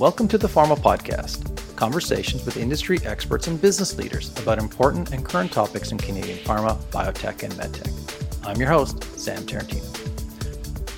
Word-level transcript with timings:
Welcome 0.00 0.26
to 0.28 0.38
the 0.38 0.48
Pharma 0.48 0.76
Podcast, 0.76 1.76
conversations 1.76 2.44
with 2.44 2.56
industry 2.56 2.98
experts 3.04 3.46
and 3.46 3.62
business 3.62 3.96
leaders 3.96 4.36
about 4.40 4.58
important 4.58 5.12
and 5.12 5.24
current 5.24 5.52
topics 5.52 5.92
in 5.92 5.98
Canadian 5.98 6.38
pharma, 6.38 6.76
biotech, 6.86 7.44
and 7.44 7.52
medtech. 7.52 8.44
I'm 8.44 8.56
your 8.56 8.70
host, 8.70 9.04
Sam 9.16 9.44
Tarantino. 9.44 9.86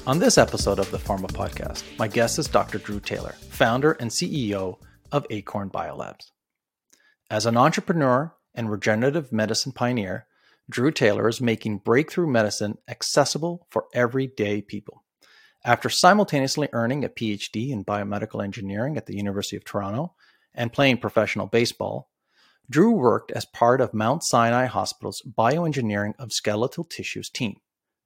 On 0.07 0.19
this 0.19 0.39
episode 0.39 0.79
of 0.79 0.91
the 0.91 0.97
Pharma 0.97 1.27
Podcast, 1.27 1.83
my 1.99 2.09
guest 2.09 2.39
is 2.39 2.49
Dr. 2.49 2.79
Drew 2.79 2.99
Taylor, 2.99 3.33
founder 3.51 3.93
and 4.01 4.11
CEO 4.11 4.79
of 5.13 5.27
Acorn 5.29 5.69
Biolabs. 5.69 6.31
As 7.31 7.45
an 7.45 7.59
entrepreneur 7.59 8.35
and 8.55 8.71
regenerative 8.71 9.31
medicine 9.31 9.73
pioneer, 9.73 10.27
Drew 10.71 10.91
Taylor 10.91 11.29
is 11.29 11.43
making 11.43 11.79
breakthrough 11.85 12.29
medicine 12.29 12.79
accessible 12.89 13.67
for 13.69 13.89
everyday 13.93 14.63
people. 14.63 15.05
After 15.67 15.91
simultaneously 15.91 16.69
earning 16.73 17.05
a 17.05 17.09
PhD 17.09 17.71
in 17.71 17.85
biomedical 17.85 18.43
engineering 18.43 18.97
at 18.97 19.07
the 19.07 19.17
University 19.17 19.57
of 19.57 19.65
Toronto 19.65 20.15
and 20.55 20.73
playing 20.73 20.99
professional 20.99 21.49
baseball, 21.49 22.09
Drew 22.71 22.93
worked 22.93 23.33
as 23.33 23.45
part 23.47 23.81
of 23.81 23.93
Mount 23.93 24.23
Sinai 24.23 24.67
Hospital's 24.67 25.23
bioengineering 25.23 26.15
of 26.21 26.33
skeletal 26.33 26.85
tissues 26.85 27.29
team, 27.29 27.57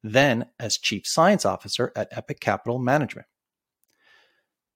then 0.01 0.47
as 0.59 0.79
chief 0.79 1.03
science 1.05 1.45
officer 1.45 1.91
at 1.95 2.07
Epic 2.09 2.39
Capital 2.39 2.79
Management. 2.79 3.27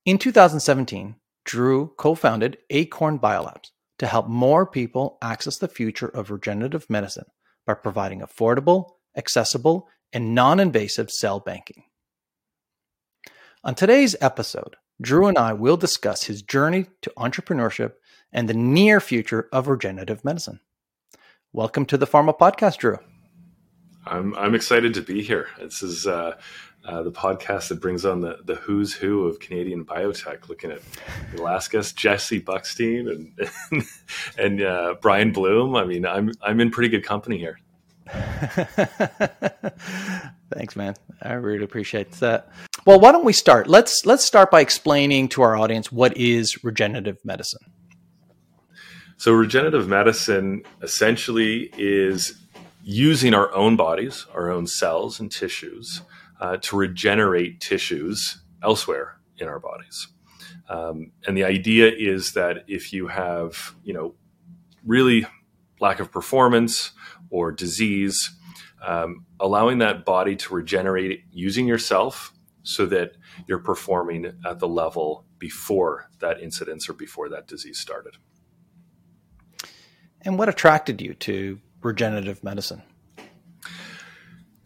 In 0.06 0.20
2017, 0.20 1.16
Drew 1.44 1.92
co 1.98 2.14
founded 2.14 2.60
Acorn 2.70 3.18
Biolabs 3.18 3.72
to 3.98 4.06
help 4.06 4.28
more 4.28 4.68
people 4.68 5.18
access 5.24 5.58
the 5.58 5.68
future 5.68 6.10
of 6.10 6.30
regenerative 6.30 6.88
medicine 6.88 7.26
by 7.66 7.74
providing 7.74 8.20
affordable, 8.20 8.92
accessible, 9.18 9.88
and 10.14 10.36
non 10.36 10.60
invasive 10.60 11.10
cell 11.10 11.40
banking. 11.40 11.86
On 13.66 13.74
today's 13.74 14.16
episode, 14.22 14.76
Drew 15.02 15.26
and 15.26 15.40
I 15.40 15.54
will 15.54 15.76
discuss 15.76 16.26
his 16.26 16.44
journey 16.44 16.86
to 17.02 17.12
entrepreneurship 17.18 17.94
and 18.32 18.48
the 18.48 18.54
near 18.54 19.00
future 19.00 19.50
of 19.52 19.68
regenerative 19.68 20.24
medicine. 20.24 20.60
Welcome 21.52 21.88
to 21.88 21.98
the 21.98 22.06
Pharma 22.06 22.38
Podcast, 22.38 22.78
Drew. 22.78 23.00
I'm 24.06 24.36
I'm 24.36 24.54
excited 24.54 24.94
to 24.94 25.02
be 25.02 25.24
here. 25.24 25.48
This 25.60 25.82
is 25.82 26.06
uh, 26.06 26.36
uh, 26.88 27.02
the 27.02 27.12
podcast 27.12 27.70
that 27.70 27.82
brings 27.82 28.06
on 28.06 28.22
the, 28.22 28.38
the 28.46 28.54
who's 28.54 28.94
who 28.94 29.26
of 29.26 29.40
Canadian 29.40 29.84
biotech, 29.84 30.48
looking 30.48 30.70
at 30.70 30.82
guest, 31.72 31.98
Jesse 31.98 32.42
Buckstein 32.42 33.10
and 33.10 33.50
and, 33.72 33.84
and 34.38 34.62
uh, 34.62 34.94
Brian 35.02 35.32
Bloom. 35.32 35.76
I 35.76 35.86
mean, 35.86 36.06
I'm 36.06 36.30
I'm 36.44 36.60
in 36.60 36.70
pretty 36.70 36.90
good 36.90 37.04
company 37.04 37.40
here. 37.40 37.58
Thanks, 40.54 40.76
man. 40.76 40.94
I 41.24 41.34
really 41.34 41.64
appreciate 41.64 42.12
that. 42.12 42.52
Well, 42.86 43.00
why 43.00 43.12
don't 43.12 43.26
we 43.26 43.34
start? 43.34 43.66
Let's 43.68 44.06
let's 44.06 44.24
start 44.24 44.52
by 44.52 44.62
explaining 44.62 45.30
to 45.30 45.42
our 45.42 45.58
audience 45.58 45.92
what 45.92 46.16
is 46.16 46.64
regenerative 46.64 47.18
medicine. 47.26 47.62
So, 49.18 49.32
regenerative 49.32 49.88
medicine 49.88 50.62
essentially 50.84 51.72
is 51.80 52.40
using 52.84 53.34
our 53.34 53.52
own 53.56 53.76
bodies, 53.76 54.28
our 54.36 54.52
own 54.52 54.68
cells 54.68 55.20
and 55.20 55.32
tissues, 55.32 56.04
uh, 56.40 56.58
to 56.58 56.76
regenerate 56.76 57.60
tissues 57.60 58.44
elsewhere 58.62 59.18
in 59.40 59.48
our 59.48 59.60
bodies. 59.60 60.10
Um, 60.70 61.12
and 61.26 61.36
the 61.36 61.44
idea 61.44 61.92
is 61.92 62.34
that 62.34 62.66
if 62.68 62.94
you 62.94 63.08
have, 63.08 63.74
you 63.84 63.96
know, 63.96 64.14
really 64.86 65.26
lack 65.80 66.00
of 66.00 66.12
performance 66.12 66.92
or 67.32 67.52
disease, 67.52 68.30
um, 68.86 69.26
allowing 69.40 69.80
that 69.80 70.06
body 70.06 70.36
to 70.36 70.54
regenerate 70.54 71.24
using 71.32 71.66
yourself 71.66 72.32
so 72.66 72.86
that 72.88 73.14
you're 73.48 73.60
performing 73.60 74.34
at 74.46 74.60
the 74.60 74.68
level 74.68 75.26
before 75.40 76.10
that 76.20 76.42
incidence 76.42 76.90
or 76.90 76.94
before 76.94 77.30
that 77.30 77.48
disease 77.48 77.80
started. 77.80 78.18
And 80.22 80.40
what 80.40 80.50
attracted 80.50 81.02
you 81.02 81.14
to 81.14 81.60
regenerative 81.82 82.44
medicine? 82.44 82.82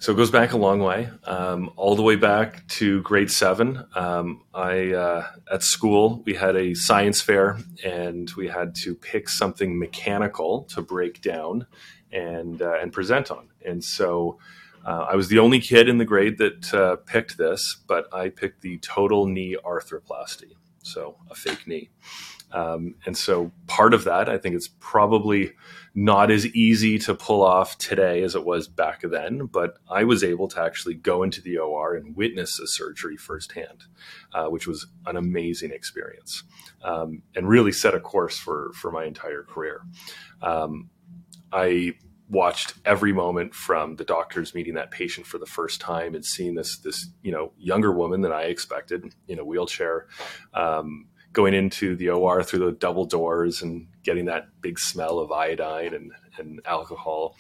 So 0.01 0.13
it 0.13 0.16
goes 0.16 0.31
back 0.31 0.53
a 0.53 0.57
long 0.57 0.79
way, 0.79 1.09
um, 1.25 1.72
all 1.75 1.97
the 1.97 2.01
way 2.01 2.16
back 2.16 2.66
to 2.69 3.01
grade 3.01 3.29
seven. 3.29 3.84
Um, 3.96 4.44
I 4.53 4.94
uh, 4.94 5.28
at 5.51 5.62
school 5.62 6.24
we 6.25 6.35
had 6.35 6.56
a 6.56 6.74
science 6.74 7.22
fair, 7.22 7.57
and 7.84 8.31
we 8.38 8.47
had 8.47 8.75
to 8.75 8.95
pick 8.95 9.28
something 9.28 9.78
mechanical 9.78 10.63
to 10.69 10.81
break 10.81 11.22
down 11.22 11.68
and 12.13 12.62
uh, 12.62 12.78
and 12.81 12.94
present 12.94 13.29
on. 13.29 13.50
And 13.66 13.84
so 13.84 14.40
uh, 14.85 15.07
I 15.09 15.16
was 15.16 15.28
the 15.28 15.40
only 15.40 15.59
kid 15.59 15.90
in 15.90 15.97
the 15.97 16.06
grade 16.06 16.38
that 16.38 16.73
uh, 16.73 16.95
picked 16.97 17.38
this, 17.38 17.78
but 17.88 18.13
I 18.13 18.29
picked 18.29 18.62
the 18.62 18.78
total 18.79 19.25
knee 19.25 19.57
arthroplasty, 19.63 20.56
so 20.84 21.17
a 21.29 21.35
fake 21.35 21.67
knee. 21.67 21.90
Um, 22.51 22.95
and 23.06 23.16
so 23.16 23.51
part 23.68 23.94
of 23.94 24.06
that, 24.06 24.28
I 24.28 24.38
think 24.38 24.56
it's 24.56 24.69
probably 24.79 25.51
not 25.94 26.31
as 26.31 26.47
easy 26.47 26.97
to 27.00 27.13
pull 27.13 27.44
off 27.44 27.78
today 27.78 28.23
as 28.23 28.35
it 28.35 28.45
was 28.45 28.68
back 28.68 29.01
then, 29.03 29.45
but 29.45 29.78
I 29.89 30.03
was 30.03 30.23
able 30.23 30.47
to 30.50 30.62
actually 30.62 30.95
go 30.95 31.22
into 31.23 31.41
the 31.41 31.57
OR 31.57 31.95
and 31.95 32.16
witness 32.16 32.59
a 32.59 32.68
surgery 32.68 33.18
firsthand, 33.18 33.84
uh, 34.34 34.47
which 34.47 34.66
was 34.66 34.88
an 35.06 35.16
amazing 35.16 35.72
experience 35.72 36.44
um, 36.84 37.22
and 37.35 37.47
really 37.47 37.72
set 37.72 37.94
a 37.94 38.00
course 38.00 38.38
for, 38.38 38.72
for 38.73 38.91
my 38.91 39.06
entire 39.06 39.44
career. 39.44 39.81
Um, 40.41 40.89
I 41.51 41.94
watched 42.29 42.75
every 42.85 43.12
moment 43.12 43.53
from 43.56 43.95
the 43.95 44.03
doctors 44.03 44.53
meeting 44.53 44.75
that 44.75 44.91
patient 44.91 45.25
for 45.25 45.38
the 45.38 45.45
first 45.45 45.81
time 45.81 46.13
and 46.13 46.23
seeing 46.23 46.56
this 46.56 46.78
this 46.79 47.07
you 47.22 47.31
know 47.31 47.51
younger 47.57 47.91
woman 47.91 48.22
than 48.22 48.31
I 48.31 48.44
expected 48.44 49.13
in 49.28 49.40
a 49.40 49.45
wheelchair 49.45 50.07
um, 50.53 51.07
going 51.34 51.53
into 51.53 51.95
the 51.95 52.09
OR 52.09 52.44
through 52.44 52.59
the 52.59 52.72
double 52.72 53.06
doors 53.06 53.62
and 53.62 53.88
getting 54.03 54.25
that 54.25 54.47
big 54.62 54.79
smell 54.79 55.19
of 55.19 55.31
iodine 55.31 55.94
and, 55.94 56.12
and 56.38 56.62
alcohol 56.66 57.35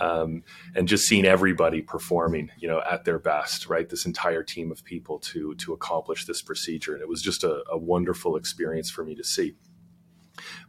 um, 0.00 0.42
and 0.74 0.88
just 0.88 1.06
seeing 1.06 1.24
everybody 1.24 1.82
performing 1.82 2.50
you 2.58 2.68
know 2.68 2.80
at 2.88 3.04
their 3.04 3.18
best 3.18 3.68
right? 3.68 3.88
This 3.88 4.06
entire 4.06 4.42
team 4.42 4.70
of 4.70 4.84
people 4.84 5.18
to 5.20 5.54
to 5.56 5.72
accomplish 5.72 6.26
this 6.26 6.42
procedure. 6.42 6.94
And 6.94 7.02
it 7.02 7.08
was 7.08 7.22
just 7.22 7.44
a, 7.44 7.62
a 7.70 7.78
wonderful 7.78 8.36
experience 8.36 8.90
for 8.90 9.04
me 9.04 9.14
to 9.14 9.24
see. 9.24 9.54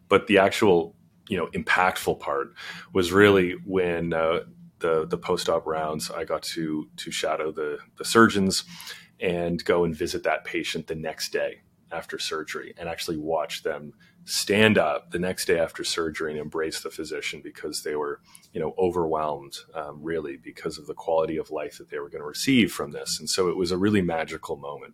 But 0.07 0.27
the 0.27 0.39
actual 0.39 0.95
you 1.29 1.37
know 1.37 1.47
impactful 1.47 2.19
part 2.19 2.53
was 2.93 3.13
really 3.13 3.53
when 3.65 4.11
uh, 4.11 4.41
the 4.79 5.07
the 5.07 5.17
post 5.17 5.47
op 5.47 5.65
rounds 5.65 6.11
I 6.11 6.25
got 6.25 6.43
to 6.43 6.89
to 6.97 7.11
shadow 7.11 7.51
the 7.51 7.79
the 7.97 8.03
surgeons 8.03 8.65
and 9.21 9.63
go 9.63 9.85
and 9.85 9.95
visit 9.95 10.23
that 10.23 10.43
patient 10.43 10.87
the 10.87 10.95
next 10.95 11.31
day 11.31 11.61
after 11.91 12.19
surgery 12.19 12.73
and 12.77 12.87
actually 12.87 13.17
watch 13.17 13.63
them 13.63 13.93
stand 14.25 14.77
up 14.77 15.11
the 15.11 15.19
next 15.19 15.45
day 15.45 15.57
after 15.57 15.83
surgery 15.83 16.31
and 16.31 16.39
embrace 16.39 16.81
the 16.81 16.89
physician 16.91 17.41
because 17.43 17.83
they 17.83 17.95
were 17.95 18.21
you 18.53 18.59
know 18.59 18.73
overwhelmed 18.77 19.57
um, 19.73 19.99
really 20.03 20.37
because 20.37 20.77
of 20.77 20.85
the 20.87 20.93
quality 20.93 21.37
of 21.37 21.49
life 21.49 21.77
that 21.77 21.89
they 21.89 21.99
were 21.99 22.09
going 22.09 22.21
to 22.21 22.27
receive 22.27 22.71
from 22.71 22.91
this. 22.91 23.19
And 23.19 23.29
so 23.29 23.49
it 23.49 23.57
was 23.57 23.71
a 23.71 23.77
really 23.77 24.01
magical 24.01 24.57
moment. 24.57 24.93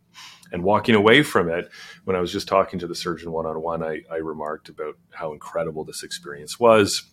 And 0.52 0.64
walking 0.64 0.96
away 0.96 1.24
from 1.24 1.50
it 1.50 1.70
when 2.06 2.16
i 2.16 2.20
was 2.20 2.32
just 2.32 2.48
talking 2.48 2.80
to 2.80 2.88
the 2.88 2.96
surgeon 2.96 3.32
one-on-one 3.32 3.84
I, 3.84 4.02
I 4.12 4.18
remarked 4.18 4.70
about 4.70 4.96
how 5.12 5.34
incredible 5.34 5.84
this 5.84 6.04
experience 6.04 6.60
was 6.60 7.04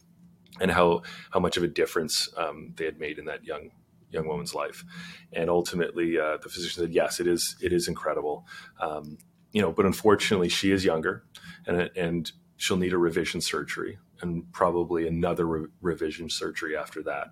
and 0.60 0.70
how 0.70 1.02
how 1.30 1.40
much 1.40 1.56
of 1.56 1.62
a 1.62 1.68
difference 1.68 2.28
um, 2.36 2.74
they 2.76 2.84
had 2.84 2.98
made 2.98 3.18
in 3.18 3.24
that 3.24 3.44
young 3.44 3.70
young 4.10 4.28
woman's 4.28 4.54
life. 4.54 4.84
And 5.32 5.48
ultimately 5.48 6.18
uh, 6.18 6.36
the 6.42 6.48
physician 6.48 6.82
said 6.82 6.92
yes 6.92 7.18
it 7.18 7.26
is 7.26 7.56
it 7.60 7.72
is 7.72 7.88
incredible. 7.88 8.46
Um, 8.80 9.18
you 9.52 9.60
know, 9.60 9.72
but 9.72 9.86
unfortunately, 9.86 10.48
she 10.48 10.70
is 10.70 10.84
younger, 10.84 11.24
and 11.66 11.90
and 11.96 12.32
she'll 12.56 12.76
need 12.76 12.92
a 12.92 12.98
revision 12.98 13.40
surgery 13.40 13.98
and 14.20 14.50
probably 14.52 15.06
another 15.06 15.46
re- 15.46 15.68
revision 15.80 16.30
surgery 16.30 16.76
after 16.76 17.02
that. 17.02 17.30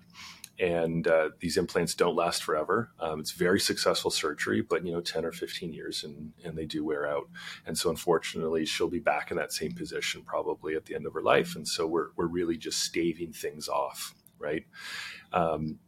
And 0.59 1.07
uh, 1.07 1.29
these 1.39 1.57
implants 1.57 1.95
don't 1.95 2.15
last 2.15 2.43
forever. 2.43 2.91
Um, 2.99 3.19
it's 3.19 3.31
very 3.31 3.59
successful 3.59 4.11
surgery, 4.11 4.61
but 4.61 4.85
you 4.85 4.91
know, 4.91 5.01
ten 5.01 5.25
or 5.25 5.31
fifteen 5.31 5.73
years, 5.73 6.03
and 6.03 6.33
and 6.43 6.55
they 6.55 6.65
do 6.65 6.85
wear 6.85 7.07
out. 7.07 7.27
And 7.65 7.75
so, 7.77 7.89
unfortunately, 7.89 8.65
she'll 8.65 8.89
be 8.89 8.99
back 8.99 9.31
in 9.31 9.37
that 9.37 9.53
same 9.53 9.71
position 9.71 10.21
probably 10.23 10.75
at 10.75 10.85
the 10.85 10.93
end 10.93 11.07
of 11.07 11.13
her 11.13 11.23
life. 11.23 11.55
And 11.55 11.67
so, 11.67 11.87
we're 11.87 12.09
we're 12.15 12.27
really 12.27 12.57
just 12.57 12.83
staving 12.83 13.33
things 13.33 13.67
off, 13.67 14.13
right? 14.37 14.65
Um, 15.33 15.79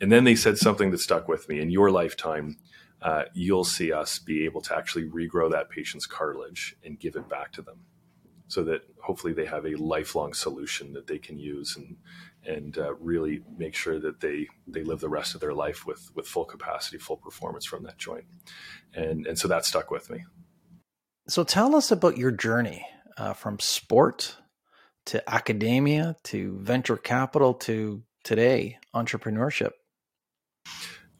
and 0.00 0.12
then 0.12 0.24
they 0.24 0.34
said 0.34 0.58
something 0.58 0.90
that 0.90 0.98
stuck 0.98 1.28
with 1.28 1.48
me 1.48 1.60
in 1.60 1.70
your 1.70 1.90
lifetime 1.90 2.58
uh, 3.02 3.24
you'll 3.32 3.64
see 3.64 3.92
us 3.92 4.18
be 4.18 4.44
able 4.44 4.60
to 4.60 4.76
actually 4.76 5.04
regrow 5.04 5.50
that 5.50 5.70
patient's 5.70 6.06
cartilage 6.06 6.76
and 6.84 6.98
give 6.98 7.16
it 7.16 7.28
back 7.28 7.52
to 7.52 7.62
them 7.62 7.80
so 8.48 8.64
that 8.64 8.82
hopefully 9.02 9.32
they 9.32 9.44
have 9.44 9.66
a 9.66 9.74
lifelong 9.76 10.32
solution 10.32 10.94
that 10.94 11.06
they 11.06 11.18
can 11.18 11.38
use 11.38 11.76
and 11.76 11.96
and 12.44 12.78
uh, 12.78 12.94
really 12.94 13.42
make 13.58 13.74
sure 13.74 14.00
that 14.00 14.20
they 14.20 14.48
they 14.66 14.82
live 14.82 15.00
the 15.00 15.08
rest 15.08 15.34
of 15.34 15.40
their 15.40 15.52
life 15.52 15.86
with 15.86 16.10
with 16.14 16.26
full 16.26 16.44
capacity 16.44 16.98
full 16.98 17.16
performance 17.16 17.66
from 17.66 17.82
that 17.84 17.98
joint. 17.98 18.24
And 18.94 19.26
and 19.26 19.38
so 19.38 19.48
that 19.48 19.64
stuck 19.64 19.90
with 19.90 20.10
me. 20.10 20.24
So 21.28 21.44
tell 21.44 21.76
us 21.76 21.90
about 21.90 22.16
your 22.16 22.30
journey 22.30 22.86
uh, 23.18 23.34
from 23.34 23.58
sport 23.58 24.36
to 25.06 25.30
academia 25.30 26.16
to 26.24 26.58
venture 26.60 26.96
capital 26.96 27.54
to 27.54 28.02
today 28.24 28.78
entrepreneurship 28.94 29.72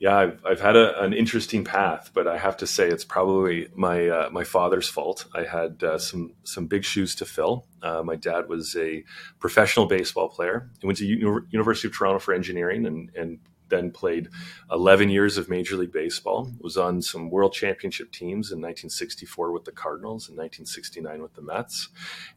yeah, 0.00 0.16
I've, 0.16 0.46
I've 0.46 0.60
had 0.60 0.76
a, 0.76 1.02
an 1.02 1.12
interesting 1.12 1.64
path, 1.64 2.10
but 2.14 2.28
I 2.28 2.38
have 2.38 2.56
to 2.58 2.66
say 2.66 2.88
it's 2.88 3.04
probably 3.04 3.68
my 3.74 4.08
uh, 4.08 4.30
my 4.30 4.44
father's 4.44 4.88
fault. 4.88 5.26
I 5.34 5.42
had 5.42 5.82
uh, 5.82 5.98
some 5.98 6.34
some 6.44 6.66
big 6.66 6.84
shoes 6.84 7.16
to 7.16 7.24
fill. 7.24 7.66
Uh, 7.82 8.02
my 8.04 8.14
dad 8.14 8.48
was 8.48 8.76
a 8.76 9.04
professional 9.40 9.86
baseball 9.86 10.28
player. 10.28 10.70
He 10.80 10.86
went 10.86 10.98
to 10.98 11.06
U- 11.06 11.46
University 11.50 11.88
of 11.88 11.96
Toronto 11.96 12.20
for 12.20 12.32
engineering, 12.32 12.86
and 12.86 13.10
and 13.16 13.40
then 13.70 13.90
played 13.90 14.30
11 14.70 15.10
years 15.10 15.36
of 15.36 15.50
Major 15.50 15.76
League 15.76 15.92
Baseball. 15.92 16.50
Was 16.60 16.76
on 16.76 17.02
some 17.02 17.28
World 17.28 17.52
Championship 17.52 18.12
teams 18.12 18.52
in 18.52 18.58
1964 18.58 19.52
with 19.52 19.64
the 19.64 19.72
Cardinals 19.72 20.28
and 20.28 20.38
1969 20.38 21.20
with 21.22 21.34
the 21.34 21.42
Mets, 21.42 21.88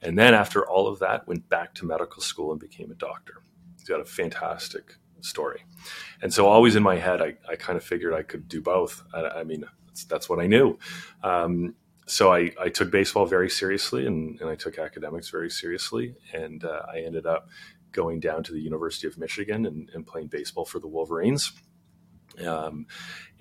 and 0.02 0.18
then 0.18 0.34
after 0.34 0.68
all 0.68 0.88
of 0.88 0.98
that, 0.98 1.28
went 1.28 1.48
back 1.48 1.76
to 1.76 1.86
medical 1.86 2.24
school 2.24 2.52
and 2.52 2.60
became 2.60 2.90
a 2.90 2.96
doctor. 2.96 3.44
He's 3.78 3.88
got 3.88 4.00
a 4.00 4.06
fantastic 4.06 4.96
story. 5.22 5.64
And 6.22 6.34
so 6.34 6.48
always 6.48 6.76
in 6.76 6.84
my 6.84 6.98
head, 6.98 7.22
I, 7.22 7.36
I 7.50 7.56
kind 7.56 7.78
of 7.78 7.84
figured 7.84 8.14
I 8.14 8.24
could 8.24 8.48
do 8.48 8.62
both. 8.62 9.04
I, 9.14 9.22
I 9.22 9.44
mean, 9.44 9.66
that's, 9.88 10.06
that's, 10.06 10.30
what 10.30 10.40
I 10.40 10.48
knew. 10.48 10.78
Um, 11.24 11.76
so 12.06 12.34
I, 12.34 12.52
I, 12.60 12.70
took 12.70 12.92
baseball 12.92 13.26
very 13.26 13.50
seriously 13.50 14.06
and, 14.06 14.40
and, 14.42 14.50
I 14.50 14.56
took 14.56 14.78
academics 14.78 15.30
very 15.30 15.50
seriously. 15.50 16.16
And 16.34 16.64
uh, 16.64 16.82
I 16.92 17.00
ended 17.00 17.26
up 17.26 17.50
going 17.92 18.20
down 18.20 18.44
to 18.44 18.54
the 18.54 18.60
University 18.60 19.08
of 19.08 19.18
Michigan 19.18 19.66
and, 19.66 19.90
and 19.94 20.06
playing 20.06 20.28
baseball 20.28 20.66
for 20.66 20.80
the 20.80 20.88
Wolverines. 20.88 21.52
Um, 22.46 22.88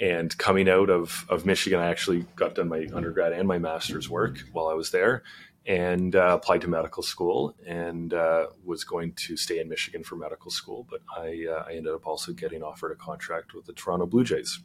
and 0.01 0.37
coming 0.37 0.69
out 0.69 0.91
of, 0.91 1.25
of 1.29 1.47
Michigan, 1.47 1.79
I 1.79 1.87
actually 1.87 2.27
got 2.37 2.55
done 2.55 2.69
my 2.69 2.89
undergrad 2.93 3.33
and 3.33 3.47
my 3.47 3.59
master's 3.59 4.09
work 4.09 4.39
while 4.53 4.67
I 4.67 4.75
was 4.75 4.91
there 4.91 5.23
and 5.67 6.17
uh, 6.17 6.39
applied 6.41 6.63
to 6.63 6.69
medical 6.69 7.03
school 7.03 7.55
and 7.67 8.15
uh, 8.15 8.47
was 8.65 8.83
going 8.85 9.13
to 9.13 9.37
stay 9.37 9.61
in 9.61 9.69
Michigan 9.69 10.03
for 10.03 10.17
medical 10.17 10.51
school. 10.51 10.87
But 10.89 11.01
I, 11.15 11.47
uh, 11.51 11.65
I 11.69 11.75
ended 11.75 11.93
up 11.93 12.07
also 12.07 12.33
getting 12.33 12.63
offered 12.63 12.93
a 12.93 12.97
contract 12.97 13.55
with 13.55 13.67
the 13.67 13.73
Toronto 13.73 14.07
Blue 14.07 14.25
Jays. 14.25 14.61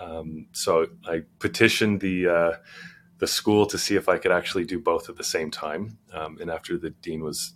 Um, 0.00 0.46
so 0.52 0.86
I 1.06 1.22
petitioned 1.38 2.00
the 2.00 2.28
uh, 2.28 2.52
the 3.18 3.26
school 3.26 3.64
to 3.66 3.78
see 3.78 3.96
if 3.96 4.08
I 4.08 4.18
could 4.18 4.32
actually 4.32 4.64
do 4.64 4.78
both 4.78 5.08
at 5.08 5.16
the 5.16 5.24
same 5.24 5.50
time. 5.50 5.98
Um, 6.12 6.38
and 6.40 6.50
after 6.50 6.76
the 6.76 6.90
dean 6.90 7.22
was 7.22 7.54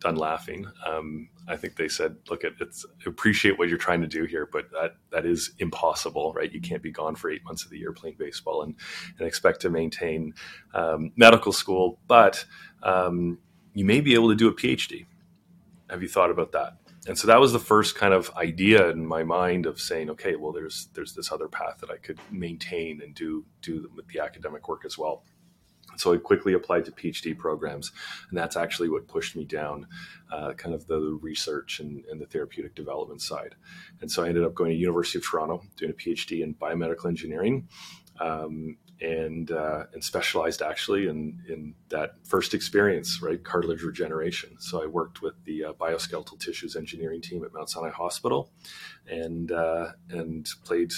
done 0.00 0.16
laughing. 0.16 0.66
Um, 0.86 1.28
I 1.46 1.56
think 1.56 1.76
they 1.76 1.88
said, 1.88 2.16
"Look, 2.28 2.42
it's 2.44 2.84
appreciate 3.06 3.58
what 3.58 3.68
you're 3.68 3.78
trying 3.78 4.00
to 4.00 4.06
do 4.06 4.24
here, 4.24 4.48
but 4.50 4.70
that 4.72 4.96
that 5.10 5.26
is 5.26 5.52
impossible, 5.58 6.32
right? 6.32 6.52
You 6.52 6.60
can't 6.60 6.82
be 6.82 6.90
gone 6.90 7.14
for 7.14 7.30
eight 7.30 7.44
months 7.44 7.64
of 7.64 7.70
the 7.70 7.78
year 7.78 7.92
playing 7.92 8.16
baseball 8.18 8.62
and 8.62 8.74
and 9.18 9.26
expect 9.28 9.60
to 9.62 9.70
maintain 9.70 10.34
um, 10.74 11.12
medical 11.16 11.52
school, 11.52 12.00
but 12.06 12.44
um, 12.82 13.38
you 13.74 13.84
may 13.84 14.00
be 14.00 14.14
able 14.14 14.30
to 14.30 14.36
do 14.36 14.48
a 14.48 14.54
PhD. 14.54 15.06
Have 15.88 16.02
you 16.02 16.08
thought 16.08 16.30
about 16.30 16.52
that?" 16.52 16.76
And 17.06 17.18
so 17.18 17.26
that 17.28 17.40
was 17.40 17.52
the 17.52 17.58
first 17.58 17.94
kind 17.94 18.12
of 18.12 18.30
idea 18.36 18.90
in 18.90 19.06
my 19.06 19.24
mind 19.24 19.66
of 19.66 19.80
saying, 19.80 20.10
"Okay, 20.10 20.36
well, 20.36 20.52
there's 20.52 20.88
there's 20.94 21.14
this 21.14 21.32
other 21.32 21.48
path 21.48 21.78
that 21.80 21.90
I 21.90 21.96
could 21.96 22.18
maintain 22.30 23.00
and 23.02 23.14
do 23.14 23.44
do 23.62 23.90
with 23.94 24.08
the 24.08 24.20
academic 24.20 24.68
work 24.68 24.84
as 24.84 24.96
well." 24.96 25.24
So 25.96 26.14
I 26.14 26.16
quickly 26.16 26.54
applied 26.54 26.84
to 26.86 26.92
PhD 26.92 27.36
programs, 27.36 27.92
and 28.28 28.38
that's 28.38 28.56
actually 28.56 28.88
what 28.88 29.08
pushed 29.08 29.36
me 29.36 29.44
down 29.44 29.86
uh, 30.32 30.52
kind 30.54 30.74
of 30.74 30.86
the 30.86 31.18
research 31.20 31.80
and, 31.80 32.04
and, 32.06 32.20
the 32.20 32.26
therapeutic 32.26 32.74
development 32.74 33.20
side. 33.20 33.56
And 34.00 34.10
so 34.10 34.22
I 34.22 34.28
ended 34.28 34.44
up 34.44 34.54
going 34.54 34.70
to 34.70 34.76
University 34.76 35.18
of 35.18 35.24
Toronto, 35.24 35.62
doing 35.76 35.90
a 35.90 35.94
PhD 35.94 36.42
in 36.42 36.54
biomedical 36.54 37.06
engineering, 37.06 37.68
um, 38.20 38.76
and 39.00 39.50
uh, 39.50 39.84
and 39.92 40.04
specialized 40.04 40.62
actually 40.62 41.08
in 41.08 41.42
in 41.48 41.74
that 41.88 42.14
first 42.24 42.54
experience, 42.54 43.20
right, 43.22 43.42
cartilage 43.42 43.82
regeneration. 43.82 44.60
So 44.60 44.82
I 44.82 44.86
worked 44.86 45.22
with 45.22 45.34
the 45.44 45.64
uh, 45.64 45.72
bioskeletal 45.72 46.38
tissues 46.38 46.76
engineering 46.76 47.22
team 47.22 47.44
at 47.44 47.52
Mount 47.52 47.70
Sinai 47.70 47.90
Hospital, 47.90 48.52
and 49.08 49.50
uh, 49.50 49.88
and 50.10 50.46
played 50.64 50.92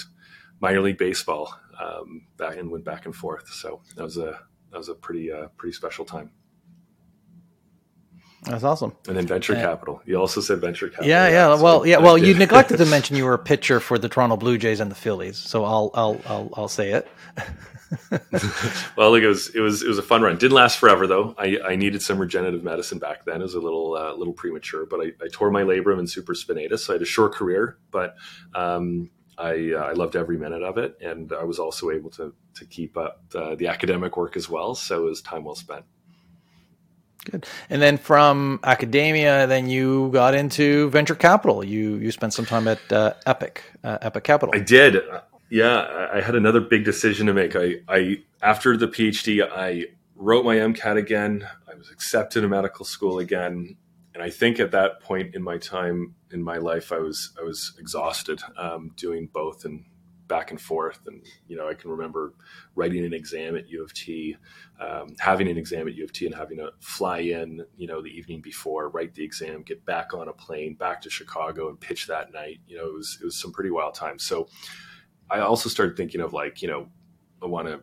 minor 0.60 0.80
league 0.80 0.98
baseball 0.98 1.54
um, 1.80 2.26
back 2.36 2.56
and 2.56 2.70
went 2.70 2.84
back 2.84 3.06
and 3.06 3.14
forth. 3.14 3.48
So 3.48 3.82
that 3.96 4.02
was 4.02 4.16
a 4.16 4.40
that 4.72 4.78
was 4.78 4.88
a 4.88 4.94
pretty 4.94 5.30
uh, 5.30 5.48
pretty 5.56 5.74
special 5.74 6.04
time. 6.04 6.32
That's 8.44 8.64
awesome. 8.64 8.96
And 9.06 9.16
then 9.16 9.26
venture 9.26 9.54
capital. 9.54 10.02
You 10.04 10.16
also 10.16 10.40
said 10.40 10.60
venture 10.60 10.88
capital. 10.88 11.08
Yeah, 11.08 11.28
yeah. 11.28 11.56
So 11.56 11.62
well, 11.62 11.86
yeah. 11.86 11.98
Well, 11.98 12.18
you 12.18 12.34
neglected 12.34 12.78
to 12.78 12.86
mention 12.96 13.16
you 13.16 13.24
were 13.24 13.34
a 13.34 13.38
pitcher 13.38 13.78
for 13.78 13.98
the 13.98 14.08
Toronto 14.08 14.36
Blue 14.36 14.58
Jays 14.58 14.80
and 14.80 14.90
the 14.90 14.96
Phillies. 14.96 15.38
So 15.38 15.64
I'll 15.64 15.90
I'll 15.94 16.20
I'll, 16.26 16.50
I'll 16.56 16.68
say 16.68 16.90
it. 16.90 17.08
well, 18.96 19.14
it 19.14 19.24
was 19.24 19.54
it 19.54 19.60
was 19.60 19.82
it 19.82 19.88
was 19.88 19.98
a 19.98 20.02
fun 20.02 20.22
run. 20.22 20.38
Didn't 20.38 20.56
last 20.56 20.78
forever 20.78 21.06
though. 21.06 21.36
I, 21.38 21.58
I 21.64 21.76
needed 21.76 22.02
some 22.02 22.18
regenerative 22.18 22.64
medicine 22.64 22.98
back 22.98 23.24
then. 23.24 23.40
It 23.40 23.44
was 23.44 23.54
a 23.54 23.60
little 23.60 23.94
uh, 23.94 24.14
little 24.14 24.34
premature, 24.34 24.86
but 24.86 25.00
I, 25.00 25.12
I 25.22 25.28
tore 25.30 25.52
my 25.52 25.62
labrum 25.62 26.00
and 26.00 26.08
supraspinatus, 26.08 26.80
so 26.80 26.92
I 26.92 26.94
had 26.94 27.02
a 27.02 27.06
short 27.06 27.34
career. 27.34 27.78
But 27.92 28.16
um, 28.54 29.10
I, 29.38 29.72
uh, 29.72 29.82
I 29.82 29.92
loved 29.92 30.16
every 30.16 30.36
minute 30.36 30.62
of 30.62 30.78
it, 30.78 30.98
and 31.00 31.32
I 31.32 31.44
was 31.44 31.58
also 31.58 31.90
able 31.90 32.10
to 32.10 32.34
to 32.54 32.64
keep 32.66 32.96
up 32.96 33.22
uh, 33.34 33.54
the 33.54 33.68
academic 33.68 34.16
work 34.16 34.36
as 34.36 34.48
well. 34.48 34.74
So 34.74 35.06
it 35.06 35.10
was 35.10 35.22
time 35.22 35.44
well 35.44 35.54
spent. 35.54 35.84
Good. 37.30 37.46
And 37.70 37.80
then 37.80 37.98
from 37.98 38.58
academia, 38.64 39.46
then 39.46 39.68
you 39.68 40.10
got 40.12 40.34
into 40.34 40.90
venture 40.90 41.14
capital. 41.14 41.64
You 41.64 41.96
you 41.96 42.10
spent 42.10 42.34
some 42.34 42.46
time 42.46 42.66
at 42.68 42.92
uh, 42.92 43.14
Epic, 43.26 43.62
uh, 43.84 43.98
Epic 44.02 44.24
Capital. 44.24 44.54
I 44.54 44.58
did. 44.58 44.96
Yeah, 45.48 46.08
I 46.12 46.20
had 46.20 46.34
another 46.34 46.60
big 46.60 46.84
decision 46.84 47.26
to 47.26 47.34
make. 47.34 47.54
I, 47.54 47.76
I 47.88 48.22
after 48.40 48.76
the 48.76 48.88
PhD, 48.88 49.46
I 49.48 49.86
wrote 50.16 50.44
my 50.44 50.56
MCAT 50.56 50.96
again. 50.96 51.46
I 51.70 51.74
was 51.74 51.90
accepted 51.90 52.40
to 52.40 52.48
medical 52.48 52.84
school 52.84 53.18
again, 53.18 53.76
and 54.14 54.22
I 54.22 54.30
think 54.30 54.60
at 54.60 54.72
that 54.72 55.00
point 55.00 55.34
in 55.34 55.42
my 55.42 55.58
time 55.58 56.14
in 56.32 56.42
my 56.42 56.58
life, 56.58 56.92
I 56.92 56.98
was 56.98 57.32
I 57.40 57.44
was 57.44 57.74
exhausted 57.78 58.40
um, 58.56 58.90
doing 58.96 59.28
both 59.32 59.64
and 59.64 59.84
back 60.28 60.50
and 60.50 60.60
forth. 60.60 61.00
And 61.06 61.24
you 61.46 61.56
know, 61.56 61.68
I 61.68 61.74
can 61.74 61.90
remember 61.90 62.34
writing 62.74 63.04
an 63.04 63.14
exam 63.14 63.56
at 63.56 63.68
U 63.68 63.82
of 63.82 63.92
T, 63.94 64.36
um, 64.80 65.14
having 65.18 65.48
an 65.48 65.58
exam 65.58 65.88
at 65.88 65.94
U 65.94 66.04
of 66.04 66.12
T, 66.12 66.26
and 66.26 66.34
having 66.34 66.58
to 66.58 66.70
fly 66.80 67.18
in, 67.18 67.64
you 67.76 67.86
know, 67.86 68.02
the 68.02 68.08
evening 68.08 68.40
before, 68.40 68.88
write 68.90 69.14
the 69.14 69.24
exam, 69.24 69.62
get 69.62 69.84
back 69.84 70.14
on 70.14 70.28
a 70.28 70.32
plane, 70.32 70.74
back 70.74 71.00
to 71.02 71.10
Chicago, 71.10 71.68
and 71.68 71.80
pitch 71.80 72.06
that 72.06 72.32
night. 72.32 72.60
You 72.66 72.78
know, 72.78 72.86
it 72.86 72.94
was 72.94 73.18
it 73.20 73.24
was 73.24 73.40
some 73.40 73.52
pretty 73.52 73.70
wild 73.70 73.94
times. 73.94 74.24
So 74.24 74.48
I 75.30 75.40
also 75.40 75.68
started 75.68 75.96
thinking 75.96 76.20
of 76.20 76.32
like, 76.32 76.60
you 76.60 76.68
know, 76.68 76.88
I 77.42 77.46
want 77.46 77.68
to 77.68 77.80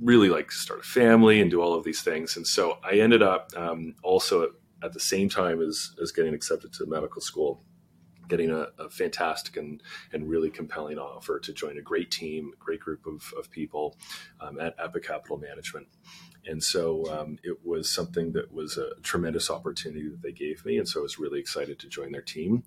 really 0.00 0.28
like 0.28 0.50
start 0.50 0.80
a 0.80 0.84
family 0.84 1.40
and 1.40 1.50
do 1.50 1.60
all 1.60 1.74
of 1.74 1.84
these 1.84 2.02
things. 2.02 2.36
And 2.36 2.46
so 2.46 2.78
I 2.82 2.94
ended 2.94 3.22
up 3.22 3.50
um, 3.56 3.94
also 4.02 4.52
at 4.82 4.92
the 4.92 5.00
same 5.00 5.28
time 5.28 5.60
as, 5.60 5.94
as 6.02 6.12
getting 6.12 6.34
accepted 6.34 6.72
to 6.74 6.86
medical 6.86 7.20
school, 7.20 7.62
getting 8.28 8.50
a, 8.50 8.68
a, 8.78 8.88
fantastic 8.88 9.56
and, 9.56 9.82
and 10.12 10.28
really 10.28 10.50
compelling 10.50 10.98
offer 10.98 11.38
to 11.40 11.52
join 11.52 11.76
a 11.76 11.82
great 11.82 12.10
team, 12.10 12.52
great 12.58 12.80
group 12.80 13.06
of, 13.06 13.34
of 13.36 13.50
people 13.50 13.96
um, 14.40 14.58
at 14.60 14.74
Epic 14.78 15.04
Capital 15.04 15.36
Management. 15.36 15.88
And 16.46 16.62
so 16.62 17.04
um, 17.12 17.38
it 17.42 17.58
was 17.64 17.90
something 17.90 18.32
that 18.32 18.52
was 18.52 18.78
a 18.78 18.98
tremendous 19.02 19.50
opportunity 19.50 20.08
that 20.08 20.22
they 20.22 20.32
gave 20.32 20.64
me. 20.64 20.78
And 20.78 20.88
so 20.88 21.00
I 21.00 21.02
was 21.02 21.18
really 21.18 21.40
excited 21.40 21.78
to 21.80 21.88
join 21.88 22.12
their 22.12 22.22
team 22.22 22.62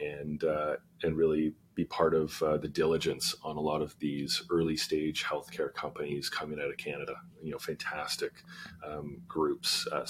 and, 0.00 0.42
uh, 0.42 0.76
and 1.02 1.16
really 1.16 1.52
be 1.74 1.84
part 1.84 2.14
of 2.14 2.42
uh, 2.42 2.56
the 2.56 2.68
diligence 2.68 3.34
on 3.42 3.56
a 3.56 3.60
lot 3.60 3.82
of 3.82 3.98
these 3.98 4.42
early 4.50 4.76
stage 4.76 5.24
healthcare 5.24 5.72
companies 5.72 6.28
coming 6.28 6.58
out 6.60 6.70
of 6.70 6.76
Canada. 6.78 7.14
You 7.42 7.52
know, 7.52 7.58
fantastic 7.58 8.32
um, 8.86 9.22
groups, 9.28 9.86
uh, 9.92 10.06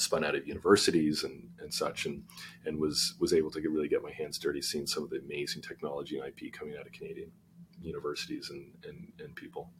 spun 0.00 0.24
out 0.24 0.34
of 0.34 0.46
universities 0.46 1.24
and, 1.24 1.50
and 1.60 1.72
such, 1.72 2.06
and 2.06 2.24
and 2.64 2.78
was 2.78 3.14
was 3.20 3.32
able 3.32 3.50
to 3.50 3.60
get, 3.60 3.70
really 3.70 3.88
get 3.88 4.02
my 4.02 4.12
hands 4.12 4.38
dirty, 4.38 4.62
seeing 4.62 4.86
some 4.86 5.02
of 5.02 5.10
the 5.10 5.18
amazing 5.18 5.62
technology 5.62 6.18
and 6.18 6.26
IP 6.26 6.52
coming 6.52 6.76
out 6.78 6.86
of 6.86 6.92
Canadian 6.92 7.30
universities 7.80 8.50
and 8.50 8.72
and, 8.86 9.12
and 9.20 9.34
people. 9.36 9.70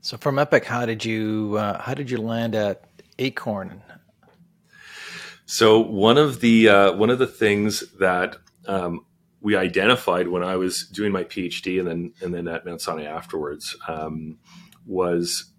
So 0.00 0.18
from 0.18 0.38
Epic, 0.38 0.64
how 0.64 0.84
did 0.84 1.04
you 1.04 1.56
uh, 1.58 1.80
how 1.80 1.94
did 1.94 2.10
you 2.10 2.18
land 2.18 2.54
at 2.54 2.84
Acorn? 3.18 3.82
So 5.46 5.80
one 5.80 6.18
of 6.18 6.40
the 6.40 6.68
uh, 6.68 6.92
one 6.92 7.10
of 7.10 7.18
the 7.18 7.26
things 7.26 7.84
that 7.98 8.36
um, 8.66 9.04
we 9.40 9.56
identified 9.56 10.28
when 10.28 10.42
I 10.42 10.56
was 10.56 10.86
doing 10.88 11.12
my 11.12 11.24
PhD 11.24 11.78
and 11.78 11.88
then 11.88 12.12
and 12.22 12.34
then 12.34 12.48
at 12.48 12.64
Mount 12.64 12.80
Sinai 12.80 13.04
afterwards 13.04 13.76
um, 13.88 14.38
was 14.86 15.52